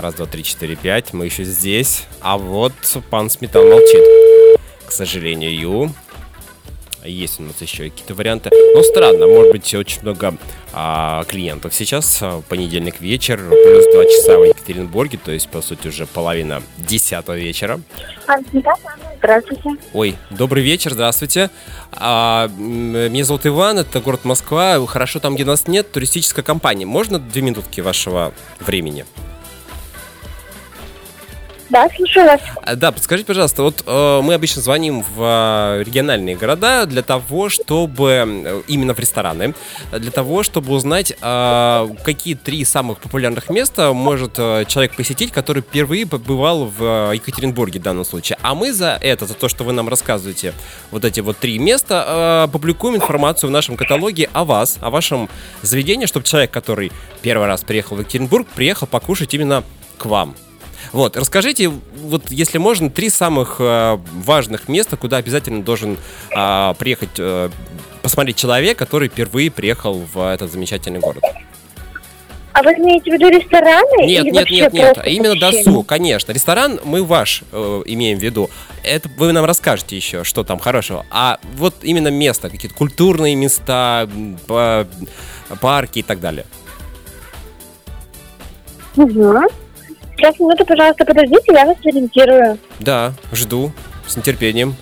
[0.00, 1.12] Раз, два, три, четыре, пять.
[1.12, 2.04] Мы еще здесь.
[2.20, 2.72] А вот
[3.10, 4.02] пан Сметан молчит.
[4.86, 5.92] К сожалению.
[7.04, 8.50] Есть у нас еще какие-то варианты.
[8.74, 10.36] Но странно, может быть, очень много
[10.72, 12.18] а, клиентов сейчас.
[12.20, 17.36] а, Понедельник вечер, плюс два часа в Екатеринбурге, то есть, по сути, уже половина десятого
[17.36, 17.80] вечера.
[19.18, 19.70] Здравствуйте.
[19.92, 21.50] Ой, добрый вечер, здравствуйте.
[21.92, 24.84] А, меня зовут Иван, это город Москва.
[24.86, 26.86] Хорошо, там, где нас нет, туристическая компания.
[26.86, 29.04] Можно две минутки вашего времени?
[31.68, 32.40] Да, слушаю вас.
[32.62, 37.48] А, Да, подскажите, пожалуйста, вот э, мы обычно звоним в э, региональные города для того,
[37.48, 39.54] чтобы э, именно в рестораны,
[39.92, 45.62] для того, чтобы узнать, э, какие три самых популярных места может э, человек посетить, который
[45.62, 48.38] впервые побывал в э, Екатеринбурге в данном случае.
[48.42, 50.52] А мы за это, за то, что вы нам рассказываете
[50.92, 55.28] вот эти вот три места, э, публикуем информацию в нашем каталоге о вас, о вашем
[55.62, 59.64] заведении, чтобы человек, который первый раз приехал в Екатеринбург, приехал покушать именно
[59.98, 60.36] к вам.
[60.96, 61.70] Вот, расскажите,
[62.04, 65.98] вот если можно, три самых э, важных места, куда обязательно должен
[66.34, 67.50] а, приехать, э,
[68.00, 71.22] посмотреть человек, который впервые приехал в этот замечательный город.
[72.54, 74.06] А вы имеете в виду рестораны?
[74.06, 76.32] Нет, нет, нет, нет, именно досуг, конечно.
[76.32, 78.48] Ресторан мы ваш э, имеем в виду.
[78.82, 81.04] Это вы нам расскажете еще, что там хорошего.
[81.10, 84.08] А вот именно место, какие-то культурные места,
[85.60, 86.46] парки и так далее.
[88.96, 89.65] Угу.
[90.16, 92.58] Сейчас, минуту, пожалуйста, подождите, я вас ориентирую.
[92.80, 93.70] Да, жду
[94.06, 94.74] с нетерпением.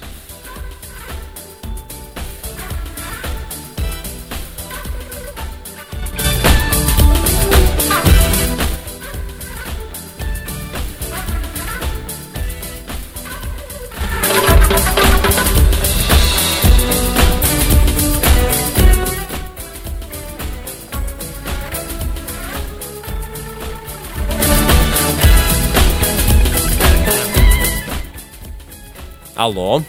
[29.45, 29.83] Алло.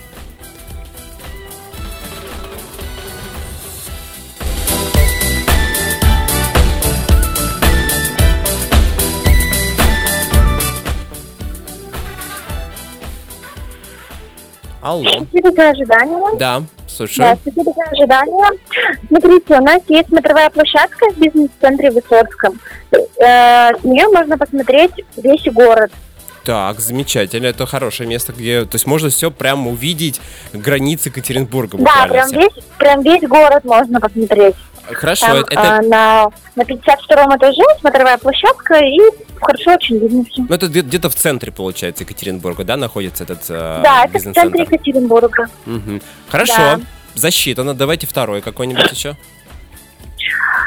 [14.82, 15.10] Алло.
[15.10, 16.18] Спасибо за ожидание.
[16.38, 17.38] Да, Да, слушаю.
[17.42, 18.46] спасибо за ожидание.
[19.08, 22.60] Смотрите, у нас есть смотровая площадка в бизнес-центре Высоцком.
[22.92, 25.92] Э, С нее можно посмотреть весь город.
[26.46, 27.48] Так, замечательно.
[27.48, 28.66] Это хорошее место, где...
[28.66, 30.22] То есть можно все прямо увидеть
[30.54, 31.78] границы Екатеринбурга.
[31.80, 32.38] Да, прям все.
[32.40, 34.56] весь, прям весь город можно посмотреть.
[34.92, 39.00] Хорошо, Там, это- а, на, на 52-м этаже смотровая площадка, и
[39.42, 40.44] хорошо очень видно все.
[40.48, 44.34] ну, это где- где-то в центре, получается, Екатеринбурга, да, находится этот э, да, это в
[44.34, 44.62] центре?
[44.62, 45.48] Екатеринбурга.
[45.66, 46.02] Мгм.
[46.30, 46.80] Хорошо, Да.
[47.16, 47.74] засчитано.
[47.74, 49.16] Давайте второй какой-нибудь еще.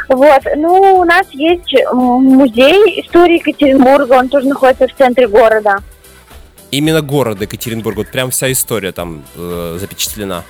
[0.09, 5.79] Вот, ну, у нас есть музей истории Екатеринбурга, он тоже находится в центре города.
[6.71, 10.45] Именно города Екатеринбург, вот прям вся история там э, запечатлена.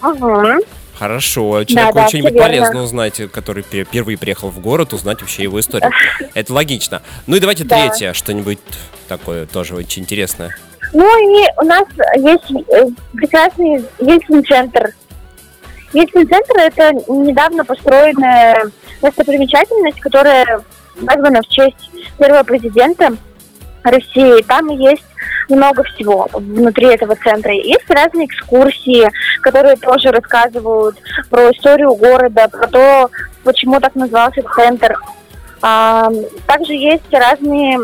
[0.00, 0.58] Ага.
[0.98, 2.46] Хорошо, человеку да, что-нибудь верно.
[2.48, 5.90] полезно узнать, который пе- впервые приехал в город, узнать вообще его историю.
[6.34, 7.02] Это логично.
[7.26, 7.88] Ну и давайте Да.
[7.88, 8.58] третье, что-нибудь
[9.08, 10.54] такое тоже очень интересное.
[10.92, 11.84] Ну и у нас
[12.16, 13.84] есть э, прекрасный
[15.92, 16.32] Ельцин-центр.
[16.32, 20.62] Ельцин-центр– это недавно построенная достопримечательность, которая
[20.96, 23.16] названа в честь первого президента
[23.82, 24.42] России.
[24.42, 25.04] Там есть
[25.48, 27.52] много всего внутри этого центра.
[27.52, 29.08] Есть разные экскурсии,
[29.40, 30.96] которые тоже рассказывают
[31.30, 33.10] про историю города, про то,
[33.44, 34.96] почему так назывался центр.
[35.64, 36.10] А,
[36.46, 37.78] также есть разные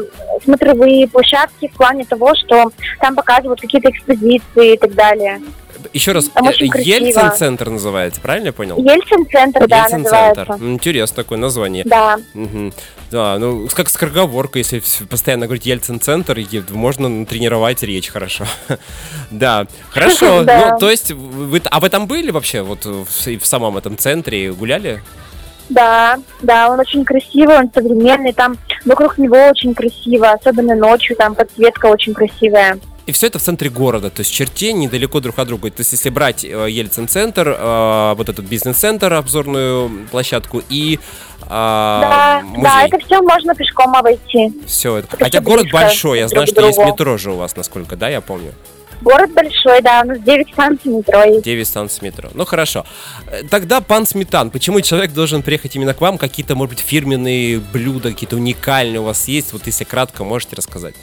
[0.44, 5.40] смотровые площадки в плане того, что там показывают какие-то экспозиции и так далее.
[5.93, 6.53] Еще раз, Там э.
[6.53, 8.77] Ельцин-центр называется, правильно я понял?
[8.79, 10.49] Ельцин-центр, да, Ельцин-центр.
[10.49, 10.73] называется.
[10.73, 11.85] Интересно такое название.
[11.85, 12.19] Да.
[12.35, 12.73] Мгм.
[13.11, 16.38] Да, ну, как скороговорка, если постоянно говорить Ельцин-центр,
[16.71, 18.45] можно тренировать речь хорошо.
[19.31, 20.43] Да, хорошо.
[20.49, 20.73] Да.
[20.73, 24.53] Ну, то есть, вы, а вы там были вообще, вот в, в самом этом центре,
[24.53, 25.03] гуляли?
[25.69, 31.35] Да, да, он очень красивый, он современный, там вокруг него очень красиво, особенно ночью, там
[31.35, 32.79] подсветка очень красивая.
[33.09, 35.71] И все это в центре города, то есть черте недалеко друг от друга.
[35.71, 40.99] То есть если брать э, Ельцин-центр, э, вот этот бизнес-центр, обзорную площадку и
[41.40, 42.62] э, да, музей.
[42.62, 44.53] да, это все можно пешком обойти.
[44.66, 45.09] Все это.
[45.16, 46.92] это Хотя всё город большой, я знаю, что есть другу.
[46.92, 48.53] метро же у вас, насколько, да, я помню.
[49.01, 51.44] Город большой, да, у нас 9 станций метро есть.
[51.47, 52.29] 9 станций метро.
[52.35, 52.85] Ну хорошо.
[53.49, 56.18] Тогда, пан Сметан, почему человек должен приехать именно к вам?
[56.18, 59.55] Какие-то, может быть, фирменные блюда, какие-то уникальные у вас есть?
[59.55, 60.94] Вот если кратко можете рассказать.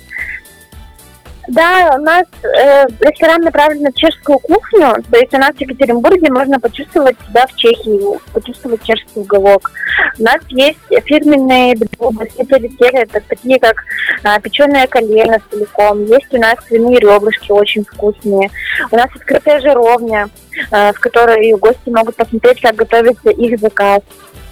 [1.48, 6.32] Да, у нас э, ресторан направлен на чешскую кухню, то есть у нас в Екатеринбурге
[6.32, 9.72] можно почувствовать себя в Чехии, почувствовать чешский уголок.
[10.18, 13.84] У нас есть фирменные блюда, специалитеты, это такие как
[14.24, 18.50] а, печеное колено целиком, есть у нас свиные ребрышки очень вкусные,
[18.92, 20.30] у нас открытая жаровня,
[20.72, 24.02] э, в которой гости могут посмотреть, как готовится их заказ,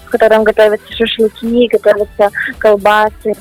[0.06, 3.34] в котором готовятся шашлыки, готовятся колбасы,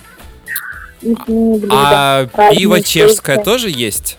[1.03, 1.75] мясные блюда.
[1.79, 4.17] А разные пиво чешское тоже есть?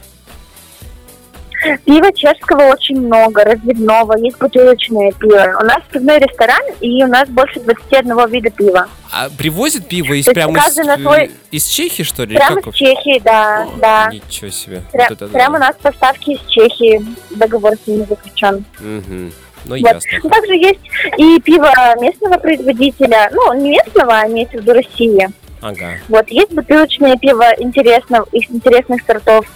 [1.87, 5.57] Пива чешского очень много, разливного, есть бутылочное пиво.
[5.62, 8.87] У нас пивной ресторан, и у нас больше 21 вида пива.
[9.11, 12.37] А привозят пиво из есть прямо из, свой- из Чехии, что ли?
[12.37, 14.11] Прямо с Чехии, да, да.
[14.12, 14.83] Ничего себе.
[14.92, 15.33] Пря- Вот это да.
[15.33, 18.64] Прямо у нас поставки из Чехии, договор с ними заключен.
[18.81, 19.33] Мгм.
[19.64, 19.79] Ну, Вот.
[19.79, 20.29] ясно.
[20.31, 20.81] Также есть
[21.16, 25.29] и пиво местного производителя, ну, не местного, а имеется в виду России.
[25.64, 25.96] Ага.
[26.09, 29.46] Вот, есть бутылочное пиво интересно, из интересных сортов.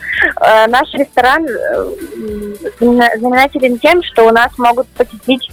[0.41, 1.85] Э, наш ресторан э,
[2.81, 5.51] знаменателен тем, что у нас могут посетить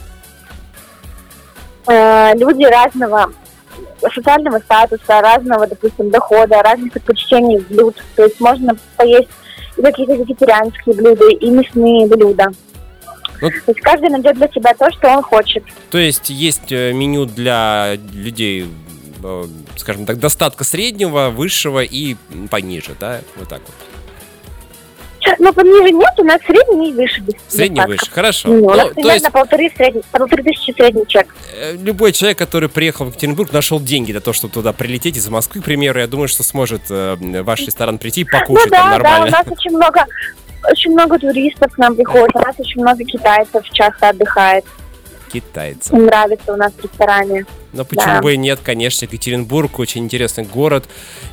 [1.87, 3.33] э, люди разного
[4.13, 8.01] социального статуса, разного, допустим, дохода, разных предпочтений блюд.
[8.15, 9.27] То есть можно поесть
[9.75, 12.53] и какие-то вегетарианские блюда, и мясные блюда.
[13.41, 15.65] Ну- То есть каждый найдет для себя то, что он хочет.
[15.91, 18.67] То есть есть э, меню для людей,
[19.77, 22.15] скажем так, достатка среднего, высшего и
[22.49, 23.21] пониже, да?
[23.35, 23.75] Вот так вот.
[25.39, 27.23] Ну, пониже нет, у нас средний и выше.
[27.47, 27.87] Средний достатка.
[27.87, 28.47] выше, хорошо.
[28.49, 31.27] Ну, у нас Ну, примерно есть полторы, средний, полторы тысячи средний чек.
[31.57, 35.27] э, любой человек, который приехал в Екатеринбург, нашел деньги для того, чтобы туда прилететь из
[35.27, 38.71] Москвы, к примеру, я думаю, что сможет э, в ваш ресторан прийти и покушать ну
[38.71, 39.31] да, там да, у нормально.
[39.31, 40.05] нас очень много,
[40.71, 44.63] очень много туристов к нам приходит, у нас очень много китайцев часто отдыхает.
[45.41, 45.91] Китайцев.
[45.91, 47.45] Нравится у нас в ресторане.
[47.73, 48.21] Но почему Да.
[48.21, 50.85] бы и нет, конечно, Екатеринбург очень интересный город.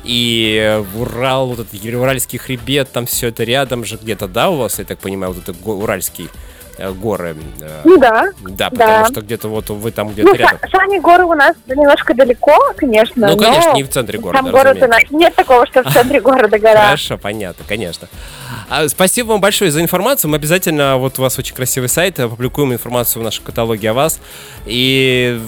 [0.03, 4.79] И Урал, вот этот Уральский хребет, там все это рядом же где-то, да, у вас,
[4.79, 6.29] я так понимаю, вот это го- Уральские э,
[6.77, 7.35] горы.
[7.61, 8.29] э, Ну да.
[8.43, 8.69] Да, Да.
[8.69, 10.57] потому что где-то вот вы там где-то Ну, рядом.
[10.57, 13.27] са- сами горы у нас немножко далеко, конечно.
[13.29, 15.93] Ну, конечно, но не в центре города, Сам город у нас нет такого, что в
[15.93, 16.85] центре города гора.
[16.85, 18.07] Хорошо, понятно, конечно.
[18.69, 20.31] А, спасибо вам большое за информацию.
[20.31, 24.19] Мы обязательно, вот у вас очень красивый сайт, опубликуем информацию в нашем каталоге о вас.
[24.65, 25.39] И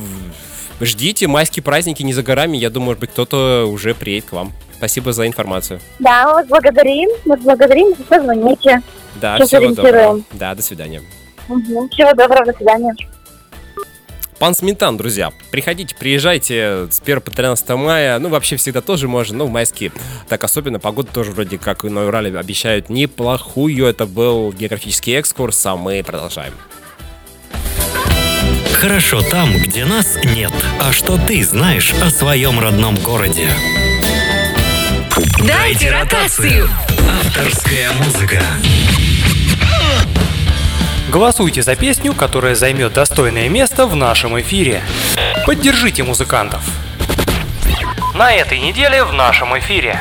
[0.82, 2.58] ждите, майские праздники не за горами.
[2.58, 4.52] Я думаю, может быть, кто-то уже приедет к вам.
[4.78, 5.80] Спасибо за информацию.
[6.00, 8.82] Да, мы вас благодарим, мы вас благодарим, если позвоните.
[9.16, 10.22] Да, Сейчас всего доброго.
[10.34, 11.02] Да, до свидания.
[11.48, 11.90] Мгм.
[11.90, 12.94] Всего доброго, до свидания.
[14.40, 18.20] Пан Сметан, друзья, приходите, приезжайте с 1 по 13 мая.
[18.20, 19.94] Ну, вообще всегда тоже можно, но в майские.
[20.28, 23.86] Так особенно, погода тоже вроде как и на Урале обещают неплохую.
[23.86, 26.54] Это был географический экскурс, а мы продолжаем.
[28.74, 30.52] Хорошо там, где нас нет.
[30.82, 33.48] А что ты знаешь о своем родном городе?
[35.48, 36.68] Дайте ротацию.
[37.22, 38.42] Авторская музыка.
[41.16, 44.82] Голосуйте за песню, которая займет достойное место в нашем эфире.
[45.46, 46.62] Поддержите музыкантов.
[48.14, 49.98] На этой неделе в нашем эфире.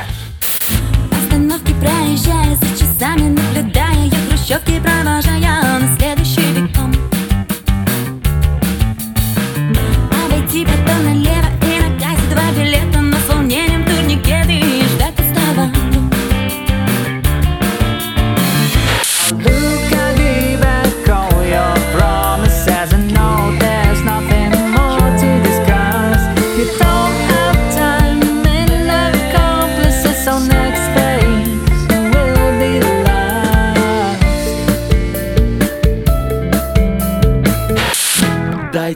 [1.12, 5.33] Остановки проезжая за часами наблюдая Я хрущевки провожая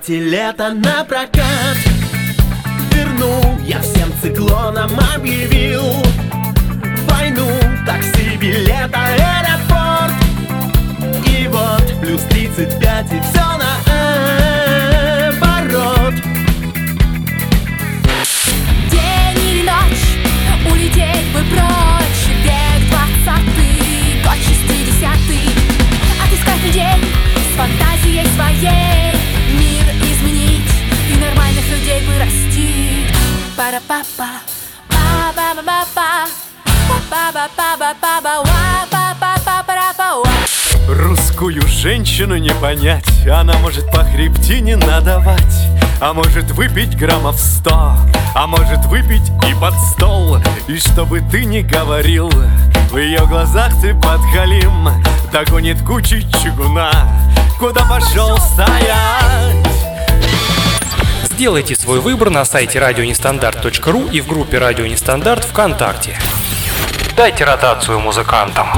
[0.09, 1.76] Дайте лето на прокат
[2.92, 5.82] вернул Я всем циклоном объявил.
[7.06, 7.46] Войну,
[7.84, 8.90] такси, билет,
[41.89, 45.68] женщину не понять Она может по хребтине надавать
[46.03, 47.97] А может выпить граммов сто
[48.34, 50.36] А может выпить и под стол
[50.66, 52.30] И чтобы ты не говорил
[52.91, 54.91] В ее глазах ты подхалим
[55.32, 56.93] Догонит кучи чугуна
[57.59, 59.57] Куда пошел стоять?
[61.24, 66.18] Сделайте свой выбор на сайте радионестандарт.ру и в группе Радио Нестандарт ВКонтакте.
[67.16, 68.68] Дайте ротацию музыкантам.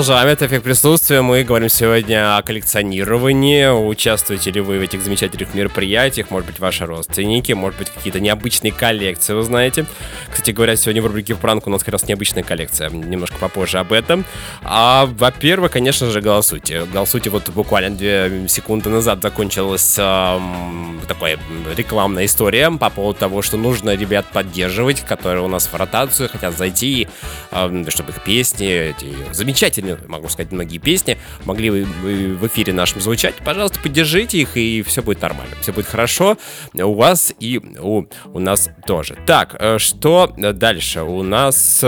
[0.00, 0.28] Продолжаем.
[0.30, 1.20] Это эффект присутствия.
[1.20, 3.66] Мы говорим сегодня о коллекционировании.
[3.66, 6.30] Участвуете ли вы в этих замечательных мероприятиях?
[6.30, 9.84] Может быть, ваши родственники, может быть, какие-то необычные коллекции, вы знаете.
[10.30, 12.88] Кстати говоря, сегодня в рубрике «Пранк» у нас как раз необычная коллекция.
[12.88, 14.24] Немножко попозже об этом.
[14.62, 16.86] А, во-первых, конечно же, голосуйте.
[16.90, 17.28] Голосуйте.
[17.28, 21.38] Вот буквально две секунды назад закончилась ам, такая
[21.76, 26.56] рекламная история по поводу того, что нужно ребят поддерживать, которые у нас в ротацию хотят
[26.56, 27.06] зайти,
[27.50, 33.34] ам, чтобы их песни, эти замечательные, могу сказать, многие песни могли в эфире нашем звучать.
[33.44, 35.54] Пожалуйста, поддержите их, и все будет нормально.
[35.60, 36.36] Все будет хорошо
[36.74, 39.16] у вас и у, у нас тоже.
[39.26, 41.02] Так, э, что дальше?
[41.02, 41.86] У нас э,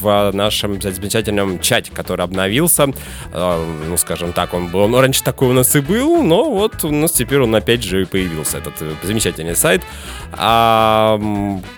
[0.00, 2.88] в нашем замечательном чате, который обновился,
[3.32, 6.84] э, ну, скажем так, он был, ну, раньше такой у нас и был, но вот
[6.84, 9.82] у нас теперь он опять же появился, этот замечательный сайт.
[10.32, 11.20] А,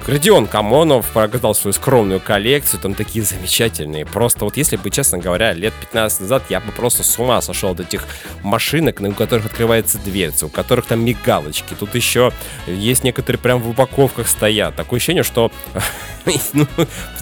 [0.07, 4.07] Родион Камонов показал свою скромную коллекцию, там такие замечательные.
[4.07, 7.73] Просто вот если бы, честно говоря, лет 15 назад я бы просто с ума сошел
[7.73, 8.07] от этих
[8.43, 11.75] машинок, у которых открывается дверца, у которых там мигалочки.
[11.79, 12.33] Тут еще
[12.67, 14.77] есть некоторые прям в упаковках стоят.
[14.77, 15.51] Такое ощущение, что
[16.53, 16.67] ну,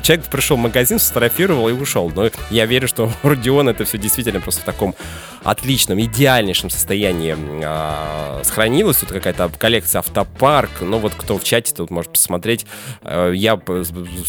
[0.03, 2.13] человек пришел в магазин, сфотографировал и ушел.
[2.15, 4.95] Но я верю, что у Родиона это все действительно просто в таком
[5.43, 8.99] отличном, идеальнейшем состоянии а, сохранилось.
[8.99, 10.71] Тут какая-то коллекция автопарк.
[10.81, 12.67] Ну вот кто в чате тут может посмотреть.
[13.03, 13.61] Э, Я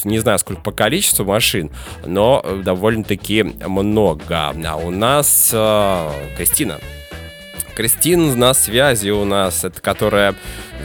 [0.04, 1.72] не знаю, сколько по количеству машин,
[2.06, 4.54] но э, довольно-таки много.
[4.66, 6.80] А у нас э, Кристина.
[7.76, 10.36] Кристина на связи у нас, это которая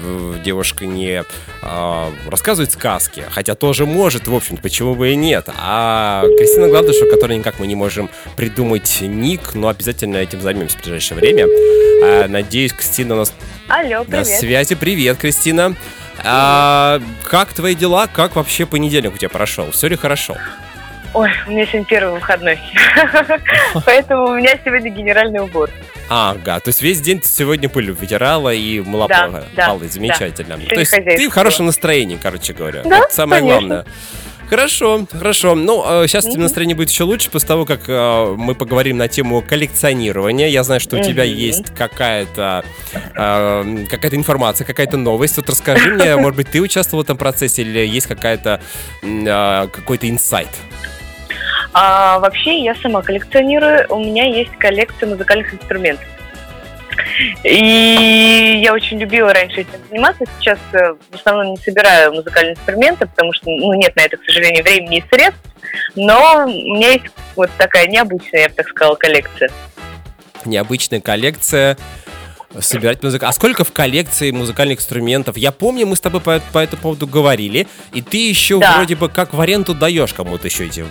[0.03, 1.23] э, девушка не
[1.63, 5.49] а, рассказывает сказки, хотя тоже может, в общем почему бы и нет.
[5.59, 10.83] А Кристина Гладышева, которой никак мы не можем придумать ник, но обязательно этим займемся в
[10.83, 11.47] ближайшее время.
[12.03, 13.35] А, надеюсь, Кристина у нас
[13.69, 14.75] Алло, на связи.
[14.75, 15.75] Привет, Кристина.
[16.25, 18.07] А, как твои дела?
[18.07, 19.71] Как вообще понедельник у тебя прошел?
[19.71, 20.37] Все ли хорошо?
[21.15, 22.59] Ой, у меня сегодня первый выходной.
[23.87, 25.71] Поэтому у меня сегодня генеральный убор.
[26.09, 29.45] Ага, то есть весь день ты сегодня пыль вытирала и мыла Да, полы.
[29.55, 29.89] да, полы.
[29.89, 30.57] Замечательно.
[30.57, 30.67] да.
[30.67, 32.83] То есть ты в хорошем настроении, короче говоря.
[32.83, 33.59] Да, Это самое конечно.
[33.69, 33.85] главное.
[34.49, 35.55] Хорошо, хорошо.
[35.55, 39.43] Ну, сейчас тебе настроение будет еще лучше после того, как э, мы поговорим на тему
[39.47, 40.47] коллекционирования.
[40.49, 41.35] Я знаю, что у тебя Мгм.
[41.35, 42.65] есть какая-то
[43.15, 45.37] э, какая-то информация, какая-то новость.
[45.37, 48.63] Вот расскажи мне, может быть, ты участвовал в этом процессе или есть какая-то
[49.03, 50.49] э, какой-то инсайт?
[51.81, 53.87] А вообще я сама коллекционирую.
[53.91, 56.05] У меня есть коллекция музыкальных инструментов.
[57.45, 60.25] И я очень любила раньше этим заниматься.
[60.41, 64.25] Сейчас э, в основном не собираю музыкальные инструменты, потому что ну, нет на это, к
[64.25, 65.41] сожалению, времени и средств.
[65.95, 67.07] Но у меня есть
[67.37, 69.49] вот такая необычная, я бы так сказала, коллекция.
[70.45, 71.77] необычная коллекция
[72.61, 73.27] собирать музыку.
[73.27, 75.37] А сколько в коллекции музыкальных инструментов?
[75.37, 78.77] Я помню, мы с тобой по, по этому поводу говорили, и ты еще Да.
[78.77, 80.81] вроде бы как в аренду даешь кому-то еще эти...
[80.81, 80.85] э,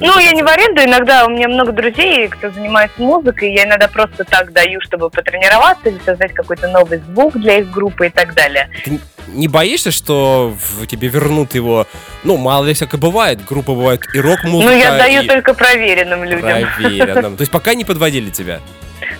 [0.00, 3.88] Ну, я не в аренду, иногда у меня много друзей, кто занимается музыкой, я иногда
[3.88, 8.34] просто так даю, чтобы потренироваться или создать какой-то новый звук для их группы и так
[8.34, 8.70] далее.
[8.84, 8.98] Ты
[9.28, 11.86] не боишься, что в тебе вернут его?
[12.24, 13.44] Ну, мало ли всякое бывает.
[13.44, 16.40] Группа бывает и рок-музыка, Ну, я даю и только проверенным людям.
[16.40, 17.36] проверенным.
[17.36, 18.60] То есть пока не подводили тебя?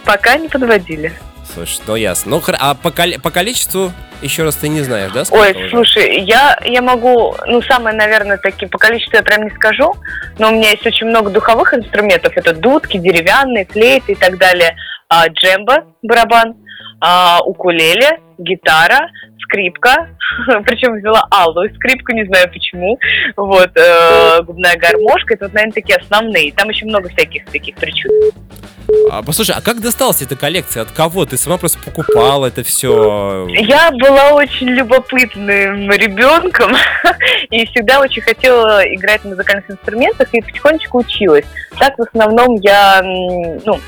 [0.05, 1.13] Пока не подводили.
[1.55, 2.31] Слушай, ну ясно.
[2.31, 3.93] Ну, а по, по количеству
[4.23, 5.25] еще раз ты не знаешь, да?
[5.25, 5.71] сколько Ой, уже?
[5.71, 9.95] слушай, я, я могу, ну, самое, наверное, таки по количеству я прям не скажу,
[10.39, 12.33] но у меня есть очень много духовых инструментов.
[12.37, 14.77] Это дудки, деревянные, флейты и так далее.
[15.09, 16.55] а, джембо, барабан,
[17.01, 19.11] а, укулеле, гитара,
[19.43, 20.09] скрипка,
[20.65, 22.99] причем взяла алую скрипку, не знаю почему,
[23.37, 28.11] вот, э, губная гармошка, это, вот, наверное, такие основные, там еще много всяких таких причуд.
[29.11, 30.83] А, послушай, а как досталась эта коллекция?
[30.83, 31.25] От кого?
[31.27, 33.47] Ты сама просто покупала это все?
[33.49, 36.75] Я была очень любопытным ребенком
[37.51, 41.45] и всегда очень хотела играть на музыкальных инструментах и потихонечку училась.
[41.79, 43.81] Так в основном я, ну,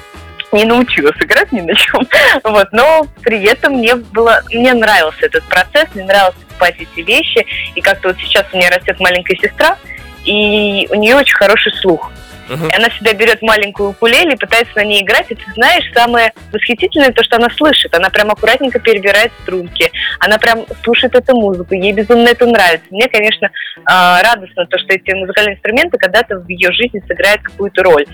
[0.52, 2.02] не научилась играть ни на чем,
[2.44, 7.46] вот, но при этом мне было, мне нравился этот процесс, мне нравилось покупать эти вещи,
[7.74, 9.76] и как-то вот сейчас у меня растет маленькая сестра,
[10.24, 12.10] и у нее очень хороший слух.
[12.48, 15.30] И она всегда берет маленькую укулеле и пытается на ней играть.
[15.30, 17.94] И ты знаешь, самое восхитительное то, что она слышит.
[17.94, 19.90] Она прям аккуратненько перебирает струнки.
[20.20, 21.74] Она прям слушает эту музыку.
[21.74, 22.86] Ей безумно это нравится.
[22.90, 23.50] Мне, конечно,
[23.86, 28.06] а, радостно то, что эти музыкальные инструменты когда-то в ее жизни сыграют какую-то роль.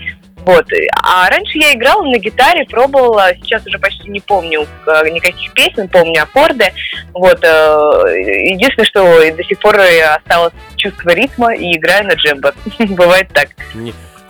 [0.45, 0.65] Вот.
[1.03, 5.87] А раньше я играла на гитаре, пробовала, сейчас уже почти не помню э, никаких песен,
[5.87, 6.73] помню аккорды.
[7.13, 7.43] Вот.
[7.43, 12.53] э, Единственное, что до сих пор осталось чувство ритма и играю на джембо.
[12.79, 13.49] Бывает так.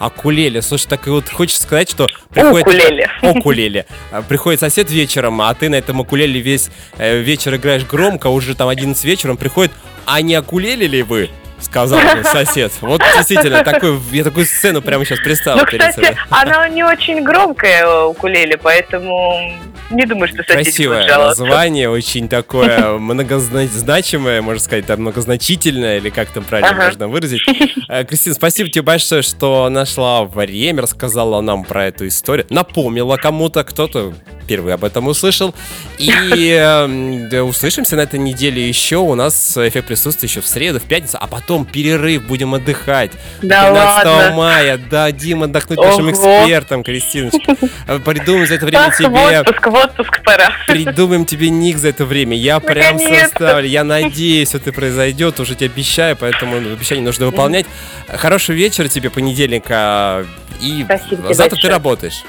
[0.05, 0.61] Акулеле.
[0.61, 2.67] Слушай, так и вот хочешь сказать, что приходит...
[2.67, 3.09] Укулеле.
[3.21, 3.85] Укулеле.
[4.11, 8.55] А, Приходит сосед вечером, а ты на этом укулеле весь э, вечер играешь громко, уже
[8.55, 9.71] там 11 вечера, он приходит,
[10.05, 11.29] а не окулели ли вы?
[11.59, 12.71] Сказал сосед.
[12.81, 16.19] Вот действительно, такой, я такую сцену прямо сейчас представил Ну, перед кстати, собой.
[16.31, 19.53] она не очень громкая э, укулеле, поэтому
[19.91, 21.43] не думаю, что соседи будут Красивое жаловаться.
[21.45, 26.85] название, очень такое многозначимое, можно сказать, там многозначительное, или как там правильно Ага.
[26.87, 27.41] можно выразить.
[27.87, 33.63] Э, Кристина, спасибо тебе большое, что нашла время, рассказала нам про эту историю, напомнила кому-то,
[33.65, 34.13] кто-то
[34.51, 35.55] впервые об этом услышал.
[35.97, 36.11] И
[36.59, 38.97] э, да, услышимся на этой неделе еще.
[38.97, 43.11] У нас эффект присутствия еще в среду, в пятницу, а потом перерыв, будем отдыхать.
[43.41, 44.35] Да 13 ладно.
[44.35, 47.55] мая дадим отдохнуть нашим экспертам, Кристиночка.
[47.87, 50.51] Э, Придумаем за это время в тебе отпуск, в отпуск пора.
[50.67, 52.35] Придумаем тебе ник за это время.
[52.35, 53.67] Я прям составлю.
[53.67, 55.39] Я надеюсь, это произойдет.
[55.39, 57.65] Уже тебе обещаю, поэтому обещание нужно выполнять.
[58.07, 60.25] Хорошего вечера тебе, понедельника.
[60.61, 62.23] И Спасибо завтра ты работаешь.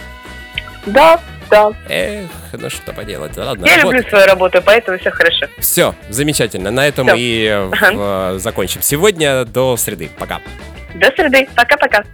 [0.86, 1.20] Да,
[1.50, 1.70] да.
[1.88, 3.36] Эх, ну что поделать.
[3.36, 5.46] Ладно, Я люблю свою работу, поэтому все хорошо.
[5.58, 6.70] Все, замечательно.
[6.70, 7.16] На этом Всё.
[7.16, 8.82] и э, в- э, закончим.
[8.82, 10.10] Сегодня до среды.
[10.18, 10.40] Пока.
[10.94, 11.48] До среды.
[11.54, 12.04] Пока-пока.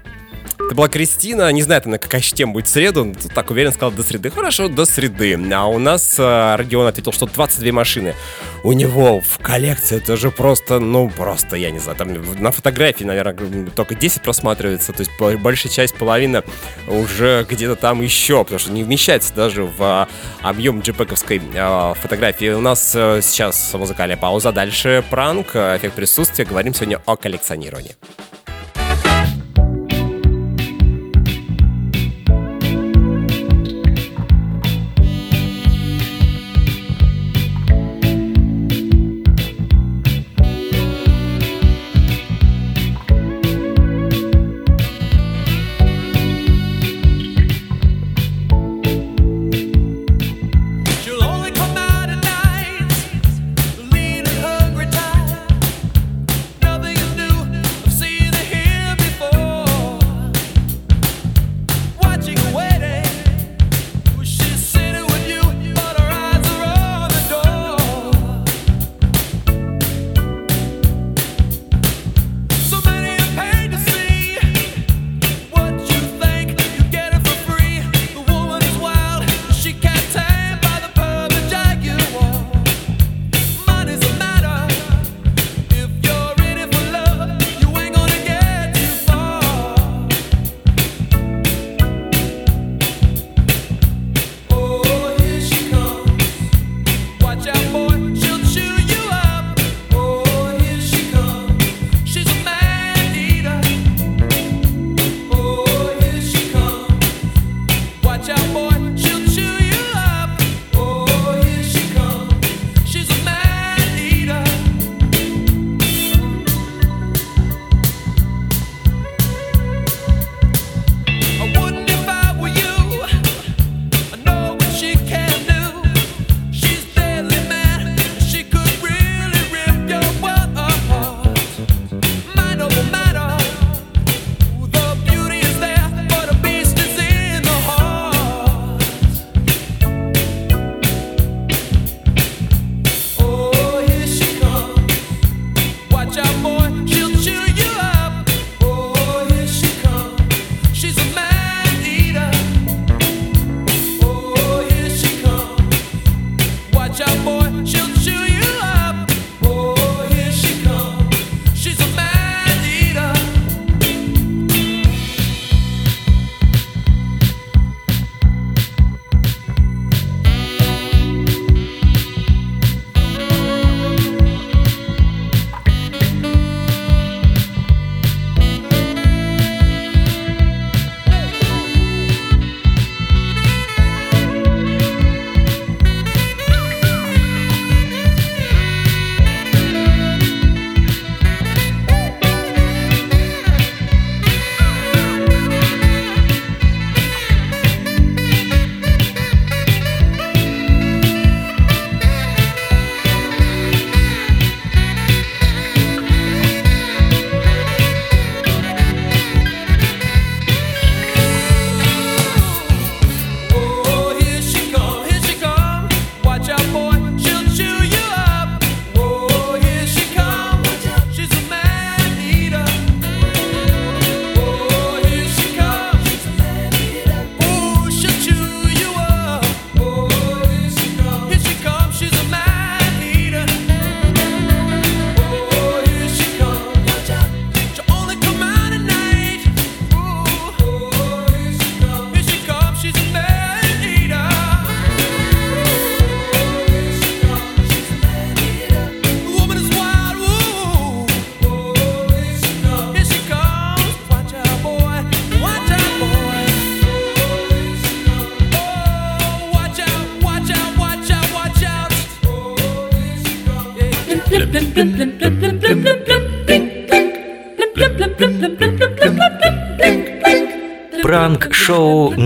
[0.69, 1.51] Это была Кристина.
[1.51, 3.15] Не знаю, она какая тема будет в среду.
[3.35, 4.29] Так уверенно сказал до среды.
[4.29, 5.35] Хорошо, до среды.
[5.51, 8.15] А у нас э, Родион ответил, что 22 машины.
[8.63, 13.05] У него в коллекции это же просто, ну, просто, я не знаю, там на фотографии,
[13.05, 14.93] наверное, только 10 просматривается.
[14.93, 16.45] То есть большая часть, половина
[16.87, 20.07] уже где-то там еще, потому что не вмещается даже в а,
[20.43, 22.51] объем джипековской а, фотографии.
[22.51, 24.53] У нас э, сейчас музыкальная пауза.
[24.53, 26.45] Дальше пранк, э, эффект присутствия.
[26.45, 27.97] Говорим сегодня о коллекционировании.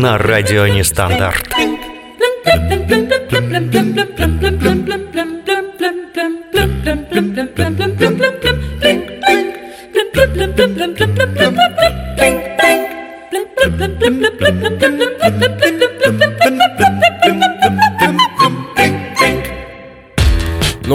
[0.02, 1.48] На радио Нестандарт.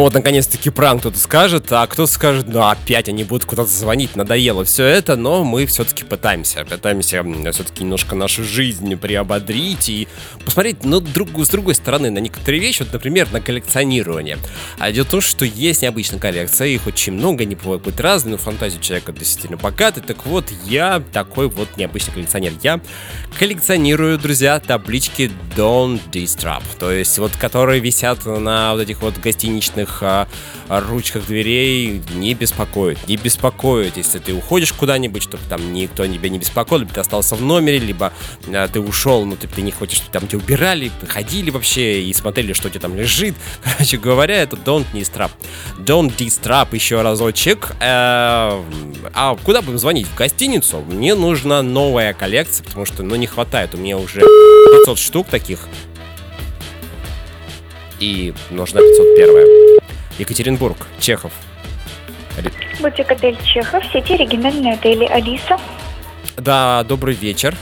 [0.07, 4.63] Вот, наконец-таки пранк кто-то скажет, а кто скажет, ну опять они будут куда-то звонить, надоело
[4.63, 10.07] все это, но мы все-таки пытаемся, пытаемся все-таки немножко нашу жизнь приободрить и
[10.45, 14.37] посмотреть, ну, друг, с другой стороны, на некоторые вещи, вот, например, на коллекционирование.
[14.79, 18.31] А дело в том, что есть необычная коллекция, их очень много, они бывают быть разные,
[18.31, 22.53] но фантазия человека действительно богатая, так вот, я такой вот необычный коллекционер.
[22.63, 22.79] Я
[23.37, 29.96] коллекционирую, друзья, таблички Don't Disturb, то есть вот, которые висят на вот этих вот гостиничных
[30.01, 30.27] а,
[30.67, 36.39] ручках дверей, не беспокоит, не беспокоит, если ты уходишь куда-нибудь, чтобы там никто тебя не
[36.39, 38.11] беспокоил, либо ты остался в номере, либо
[38.47, 42.13] а, ты ушел, но ты, ты не хочешь, чтобы там тебя убирали, ходили вообще и
[42.13, 43.35] смотрели, что у тебя там лежит.
[43.63, 45.31] Короче говоря, это Don't Disturb.
[45.79, 47.71] Don't Disturb еще разочек.
[47.79, 48.61] Э,
[49.13, 50.07] а куда будем звонить?
[50.07, 50.81] В гостиницу?
[50.81, 53.75] Мне нужна новая коллекция, потому что, ну, не хватает.
[53.75, 55.67] У меня уже 500 штук таких.
[57.99, 59.66] И нужна 501.
[60.17, 61.31] Екатеринбург, Чехов.
[62.79, 65.57] Бутик отель Чехов, сети оригинальные отели Алиса.
[66.37, 67.55] Да, добрый вечер.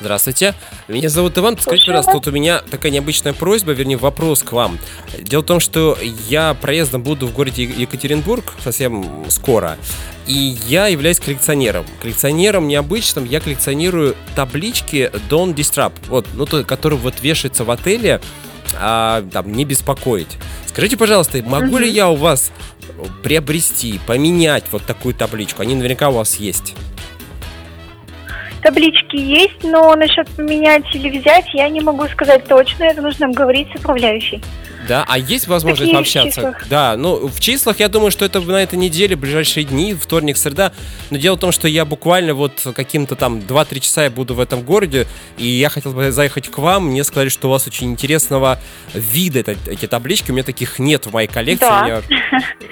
[0.00, 0.54] Здравствуйте.
[0.88, 1.58] Меня зовут Иван.
[1.58, 4.78] Скажите, Слушаю пожалуйста, тут у меня такая необычная просьба, вернее, вопрос к вам.
[5.18, 5.96] Дело в том, что
[6.28, 9.76] я проездом буду в городе Екатеринбург совсем скоро.
[10.26, 11.84] И я являюсь коллекционером.
[12.00, 13.26] Коллекционером необычным.
[13.26, 15.92] Я коллекционирую таблички Don't Disturb.
[16.08, 18.20] Вот, ну, то, которые вот вешаются в отеле,
[18.78, 20.38] а, там, не беспокоить.
[20.70, 22.52] Скажите, пожалуйста, могу ли я у вас
[23.24, 25.62] приобрести, поменять вот такую табличку?
[25.62, 26.76] Они наверняка у вас есть.
[28.62, 33.66] Таблички есть, но насчет поменять или взять я не могу сказать точно, это нужно обговорить
[33.74, 34.40] с управляющей.
[34.90, 36.56] Да, а есть возможность Какие в пообщаться?
[36.68, 40.72] Да, ну в числах я думаю, что это на этой неделе, ближайшие дни, вторник, среда.
[41.10, 44.40] Но дело в том, что я буквально вот каким-то там 2-3 часа я буду в
[44.40, 45.06] этом городе,
[45.38, 46.86] и я хотел бы заехать к вам.
[46.88, 48.58] Мне сказали, что у вас очень интересного
[48.92, 50.32] вида это- эти таблички.
[50.32, 51.60] У меня таких нет в моей коллекции.
[51.68, 51.84] Да.
[51.86, 52.02] Меня-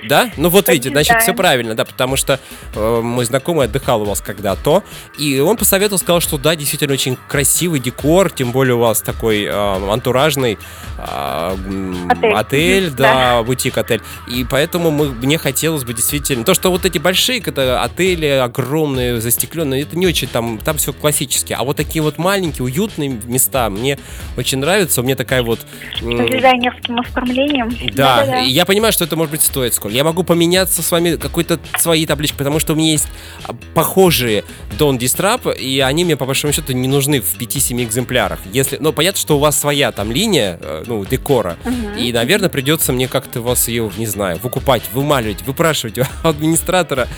[0.08, 0.30] Да?
[0.36, 2.40] Ну вот видите, значит, все правильно, да, потому что
[2.74, 4.82] э, мой знакомый отдыхал у вас когда-то,
[5.18, 9.44] и он посоветовал, сказал, что да, действительно очень красивый декор, тем более у вас такой
[9.44, 10.58] э, антуражный
[10.98, 12.32] э, Отель.
[12.32, 13.42] отель, да, да.
[13.42, 14.00] бутик-отель.
[14.28, 16.44] И поэтому мы, мне хотелось бы действительно...
[16.44, 20.92] То, что вот эти большие это отели, огромные, застекленные, это не очень там, там все
[20.92, 21.52] классически.
[21.52, 23.98] А вот такие вот маленькие, уютные места мне
[24.36, 25.00] очень нравятся.
[25.00, 25.60] У меня такая вот...
[25.96, 27.70] С дизайнерским оформлением.
[27.94, 28.40] да, Да-да-да.
[28.42, 29.96] и я понимаю, что это может быть стоит сколько.
[29.96, 33.08] Я могу поменяться с вами какой-то своей табличкой, потому что у меня есть
[33.44, 34.44] а, похожие
[34.78, 38.40] Don't Disturb, и они мне по большому счету не нужны в 5-7 экземплярах.
[38.52, 41.56] Если, ну, понятно, что у вас своя там линия, э, ну, декора,
[41.96, 47.08] И, наверное, придется мне как-то вас ее, не знаю, выкупать, вымаливать, выпрашивать у администратора.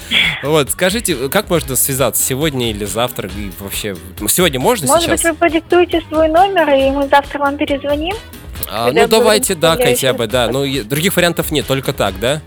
[0.42, 3.96] Вот, скажите, как можно связаться сегодня или завтра, и вообще,
[4.28, 5.22] сегодня можно Может сейчас?
[5.22, 8.16] быть, вы продиктуете свой номер, и мы завтра вам перезвоним?
[8.70, 10.48] А, когда ну, давайте, да, хотя бы, да.
[10.48, 12.40] Ну, других вариантов нет, только так, да?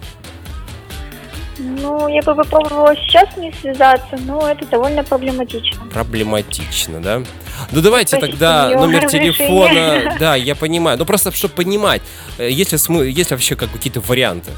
[1.58, 5.86] Ну, я бы попробовала сейчас не связаться, но это довольно проблематично.
[5.94, 7.24] Проблематично, да?
[7.72, 10.16] Ну давайте Просить тогда номер телефона.
[10.20, 10.98] Да, я понимаю.
[10.98, 12.02] Ну просто чтобы понимать,
[12.38, 14.52] э, есть ли, смы- есть вообще как какие-то варианты.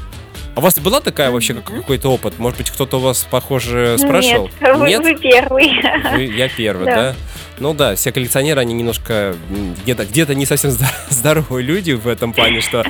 [0.54, 2.38] А у вас была такая вообще как- какой-то опыт?
[2.38, 4.50] Может быть, кто-то у вас, похоже, спрашивал?
[4.86, 5.70] Нет, вы, вы первый.
[6.12, 6.94] Вы- я первый, Да.
[6.94, 7.14] да?
[7.58, 9.34] Ну да, все коллекционеры, они немножко
[9.82, 10.70] где-то где не совсем
[11.10, 12.84] здоровые люди в этом плане, что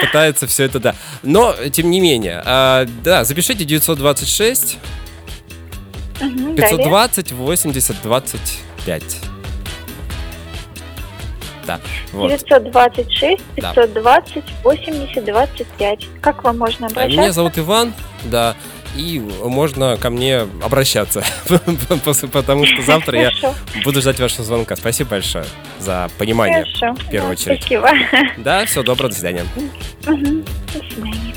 [0.00, 0.94] пытаются все это, да.
[1.22, 4.78] Но, тем не менее, а, да, запишите 926
[6.20, 6.76] Мгм, далее.
[6.76, 9.02] 520 80 25.
[11.66, 11.80] Да,
[12.12, 12.28] вот.
[12.28, 13.72] 926 Да.
[13.74, 16.06] 520 80 25.
[16.20, 17.20] Как вам можно А обращаться?
[17.20, 17.92] Меня зовут Иван,
[18.24, 18.54] да,
[18.96, 21.22] и можно ко мне обращаться,
[22.32, 23.30] потому что завтра я
[23.84, 24.74] буду ждать вашего звонка.
[24.76, 25.44] Спасибо большое
[25.78, 26.94] за понимание, Хорошо.
[26.94, 27.60] в первую Да, очередь.
[27.62, 27.90] Спасибо.
[28.38, 29.44] Да, все, доброго, до свидания.
[30.04, 31.34] До свидания.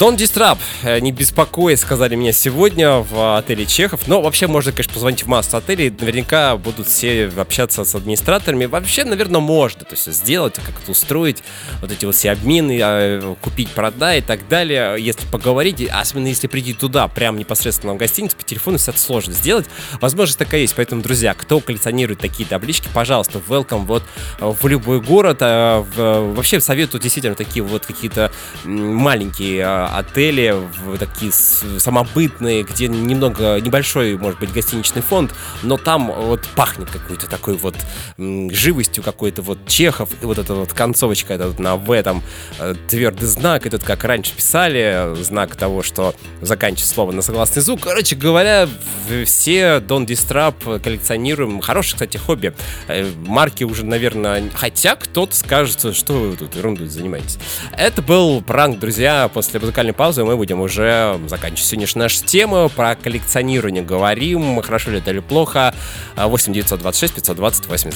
[0.00, 4.06] Don't Disturb, э, не беспокой, сказали мне сегодня в отеле Чехов.
[4.06, 5.90] Но вообще можно, конечно, позвонить в массу отелей.
[5.90, 8.64] Наверняка будут все общаться с администраторами.
[8.64, 9.80] Вообще, наверное, можно.
[9.82, 11.42] То есть сделать, как-то устроить
[11.82, 14.96] вот эти вот все обмены, э, купить, продать и так далее.
[14.98, 19.34] Если поговорить, особенно если прийти туда, прям непосредственно в гостиницу, по телефону все это сложно
[19.34, 19.66] сделать.
[20.00, 20.74] Возможность такая есть.
[20.76, 24.02] Поэтому, друзья, кто коллекционирует такие таблички, пожалуйста, welcome вот
[24.38, 25.38] э, в любой город.
[25.42, 28.32] э, Вообще советую действительно такие вот какие-то
[28.64, 36.12] маленькие э, отели в такие самобытные, где немного небольшой, может быть, гостиничный фонд, но там
[36.12, 37.76] вот пахнет какой-то такой вот
[38.16, 42.22] живостью какой-то вот Чехов, и вот эта вот концовочка это вот на В там
[42.58, 47.62] э, твердый знак, и тут как раньше писали, знак того, что заканчивается слово на согласный
[47.62, 47.80] звук.
[47.80, 48.68] Короче говоря,
[49.24, 51.60] все Don Distrap коллекционируем.
[51.60, 52.54] Хорошее, кстати, хобби.
[52.88, 57.38] Э, Марки уже, наверное, хотя кто-то скажет, что вы тут ерундой занимаетесь.
[57.76, 59.30] Это был пранк, друзья.
[59.32, 62.68] После музыкальной паузы мы будем уже заканчивать сегодняшнюю нашу тему.
[62.68, 64.60] Про коллекционирование говорим.
[64.60, 65.74] Хорошо ли это или плохо.
[66.16, 67.94] А, 8 926 520 80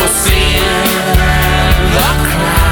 [0.00, 0.62] lost in
[1.94, 2.69] the crowd.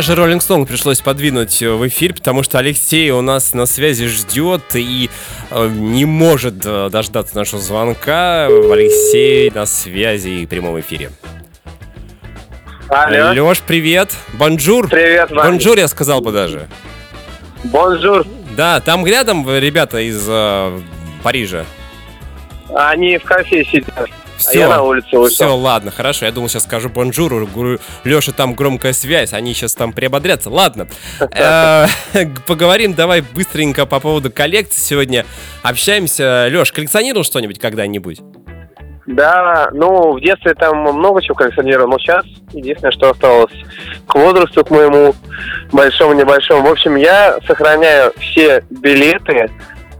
[0.00, 4.06] Даже Rolling Stone пришлось подвинуть э, в эфир, потому что Алексей у нас на связи
[4.06, 5.10] ждет и
[5.50, 8.46] э, не может э, дождаться нашего звонка.
[8.46, 11.10] Алексей на связи и в прямом эфире.
[12.88, 13.50] Алло.
[13.50, 14.14] Леш, привет.
[14.38, 14.88] Bonjour.
[14.88, 15.50] Привет, Ваня.
[15.50, 16.66] Bonjour я сказал бы даже.
[17.64, 18.24] Bonjour.
[18.56, 20.80] Да, там рядом ребята из э,
[21.22, 21.66] Парижа.
[22.74, 24.08] Они в кафе сидят.
[24.46, 25.34] А Все, я на улице вышел.
[25.34, 26.26] Все, ладно, хорошо.
[26.26, 27.46] Я думал, сейчас скажу бонжуру.
[27.46, 30.50] Говорю, Леша, там громкая связь, они сейчас там приободрятся.
[30.50, 30.88] Ладно.
[31.20, 31.86] Э,
[32.46, 34.80] Поговорим давай быстренько по поводу коллекции.
[34.80, 35.26] Сегодня
[35.62, 36.48] общаемся.
[36.50, 38.20] Леш, коллекционировал что-нибудь когда-нибудь?
[39.06, 43.52] Да, ну, в детстве там много чего коллекционировал, но сейчас единственное, что осталось
[44.06, 45.14] к возрасту, к моему
[45.72, 46.68] большому-небольшому.
[46.68, 49.50] В общем, я сохраняю все билеты,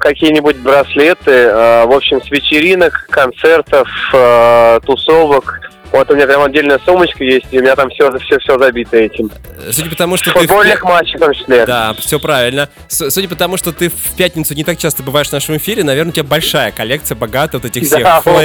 [0.01, 5.61] какие-нибудь браслеты, э, в общем, с вечеринок, концертов, э, тусовок.
[5.92, 8.96] Вот у меня прям отдельная сумочка есть, и у меня там все, все, все забито
[8.96, 9.30] этим.
[9.70, 10.38] Судя по тому, что ты...
[10.38, 11.66] Футбольных пя- матчей в том числе.
[11.66, 12.68] Да, все правильно.
[12.88, 16.11] Судя по тому, что ты в пятницу не так часто бываешь в нашем эфире, наверное,
[16.11, 18.42] у тебя большая коллекция богата вот этих всех Да, вот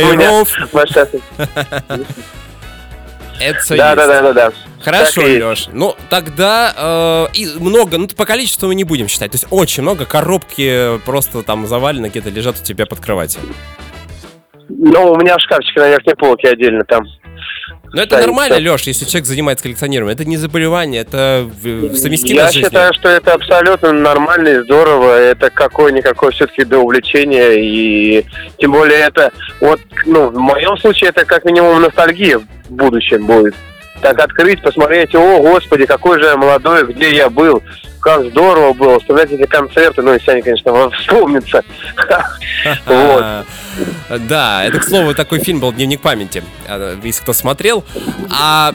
[3.40, 4.52] Это Да, да, да, да, да.
[4.82, 5.22] Хорошо.
[5.22, 5.68] Леш.
[5.72, 9.32] Ну, тогда э, и много, ну, по количеству мы не будем считать.
[9.32, 13.42] То есть очень много, коробки просто там завалены, где-то лежат у тебя под кроватью.
[14.70, 17.04] Ну, у меня шкафчик на верхней полке отдельно там.
[17.96, 18.28] Но это стоит.
[18.28, 20.14] нормально, Леш, если человек занимается коллекционированием.
[20.14, 22.70] Это не заболевание, это э, совместимо Я с жизнью.
[22.70, 25.18] считаю, что это абсолютно нормально и здорово.
[25.18, 27.54] Это какое-никакое все-таки до увлечения.
[27.54, 28.26] И
[28.58, 29.32] тем более это,
[29.62, 33.56] вот, ну, в моем случае это как минимум ностальгия в будущем будет.
[34.02, 37.64] Так открыть, посмотреть, о, господи, какой же я молодой, где я был,
[38.06, 41.64] как здорово было, вспоминать эти концерты, ну, если они, конечно, вспомнятся.
[42.88, 43.44] А,
[44.30, 47.84] Да, это, к слову, такой фильм был «Дневник памяти», а, если кто смотрел.
[48.32, 48.74] А,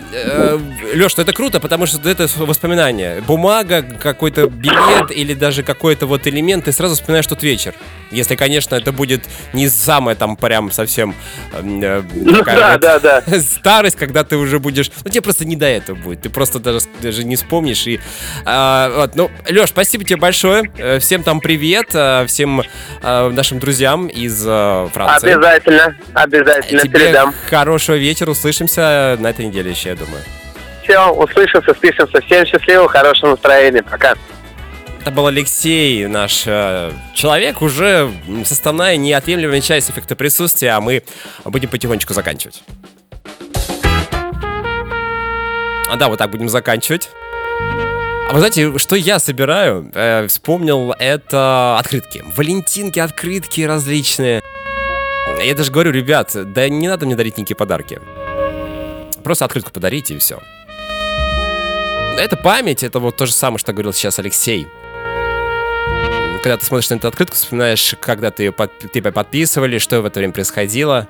[0.95, 3.21] Леш, это круто, потому что это воспоминание.
[3.23, 7.75] Бумага, какой-то билет или даже какой-то вот элемент, ты сразу вспоминаешь тот вечер.
[8.11, 11.15] Если, конечно, это будет не самая там прям совсем
[11.53, 12.03] м, э,
[12.33, 13.41] такая да, вот да, да.
[13.41, 14.91] старость, когда ты уже будешь...
[15.05, 16.23] Ну, тебе просто не до этого будет.
[16.23, 17.87] Ты просто даже, даже не вспомнишь.
[17.87, 18.01] И,
[18.45, 20.71] а, вот, ну, Леш, спасибо тебе большое.
[20.79, 21.89] Э, Всем там привет.
[21.95, 22.63] э, Всем
[23.03, 25.33] э, нашим друзьям из Франции.
[25.35, 27.35] Обязательно, обязательно Тебе передам.
[27.49, 28.31] хорошего вечера.
[28.31, 30.23] Услышимся на этой неделе еще, я думаю.
[30.83, 32.21] Все, услышимся, спишемся.
[32.23, 33.83] Всем счастливо, хорошего настроения.
[33.83, 34.15] Пока.
[35.03, 38.11] Это был Алексей, наш э, человек, уже
[38.45, 41.03] составная, неотъемлемая часть эффекта присутствия, а мы
[41.45, 42.63] будем потихонечку заканчивать.
[45.93, 47.09] А да, вот так будем заканчивать.
[48.31, 49.91] А вы знаете, что я собираю?
[49.93, 52.23] Э, вспомнил, это открытки.
[52.37, 54.41] Валентинки, открытки различные.
[55.45, 58.01] Я даже говорю, ребят, да не надо мне дарить никакие подарки.
[59.25, 60.39] Просто открытку подарите и все.
[62.19, 64.69] Это память, это вот то же самое, что говорил сейчас Алексей.
[66.45, 70.07] Когда ты смотришь на эту открытку, вспоминаешь, когда ты ее под- тебя подписывали, что в
[70.07, 71.09] это время происходило.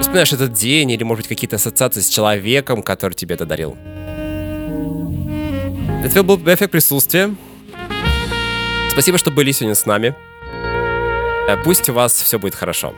[0.00, 3.76] Вспоминаешь этот день или, может быть, какие-то ассоциации с человеком, который тебе это дарил.
[6.04, 7.34] Это был эффект присутствия.
[8.90, 10.14] Спасибо, что были сегодня с нами.
[11.48, 12.94] Э, Пусть у вас все будет хорошо.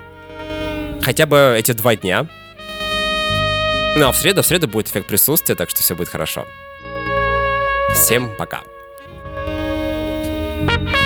[1.02, 2.26] Хотя бы эти два дня.
[3.96, 6.46] Ну а в среду, в среду будет эффект присутствия, так что все будет хорошо.
[7.92, 8.62] Всем пока.
[10.66, 11.03] Он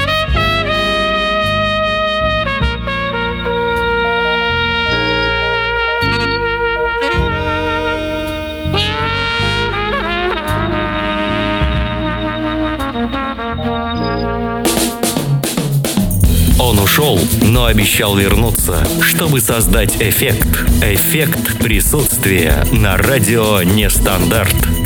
[16.88, 20.48] ушел, но обещал вернуться, чтобы создать эффект.
[20.82, 24.77] Эффект присутствия на радио Нестандарт.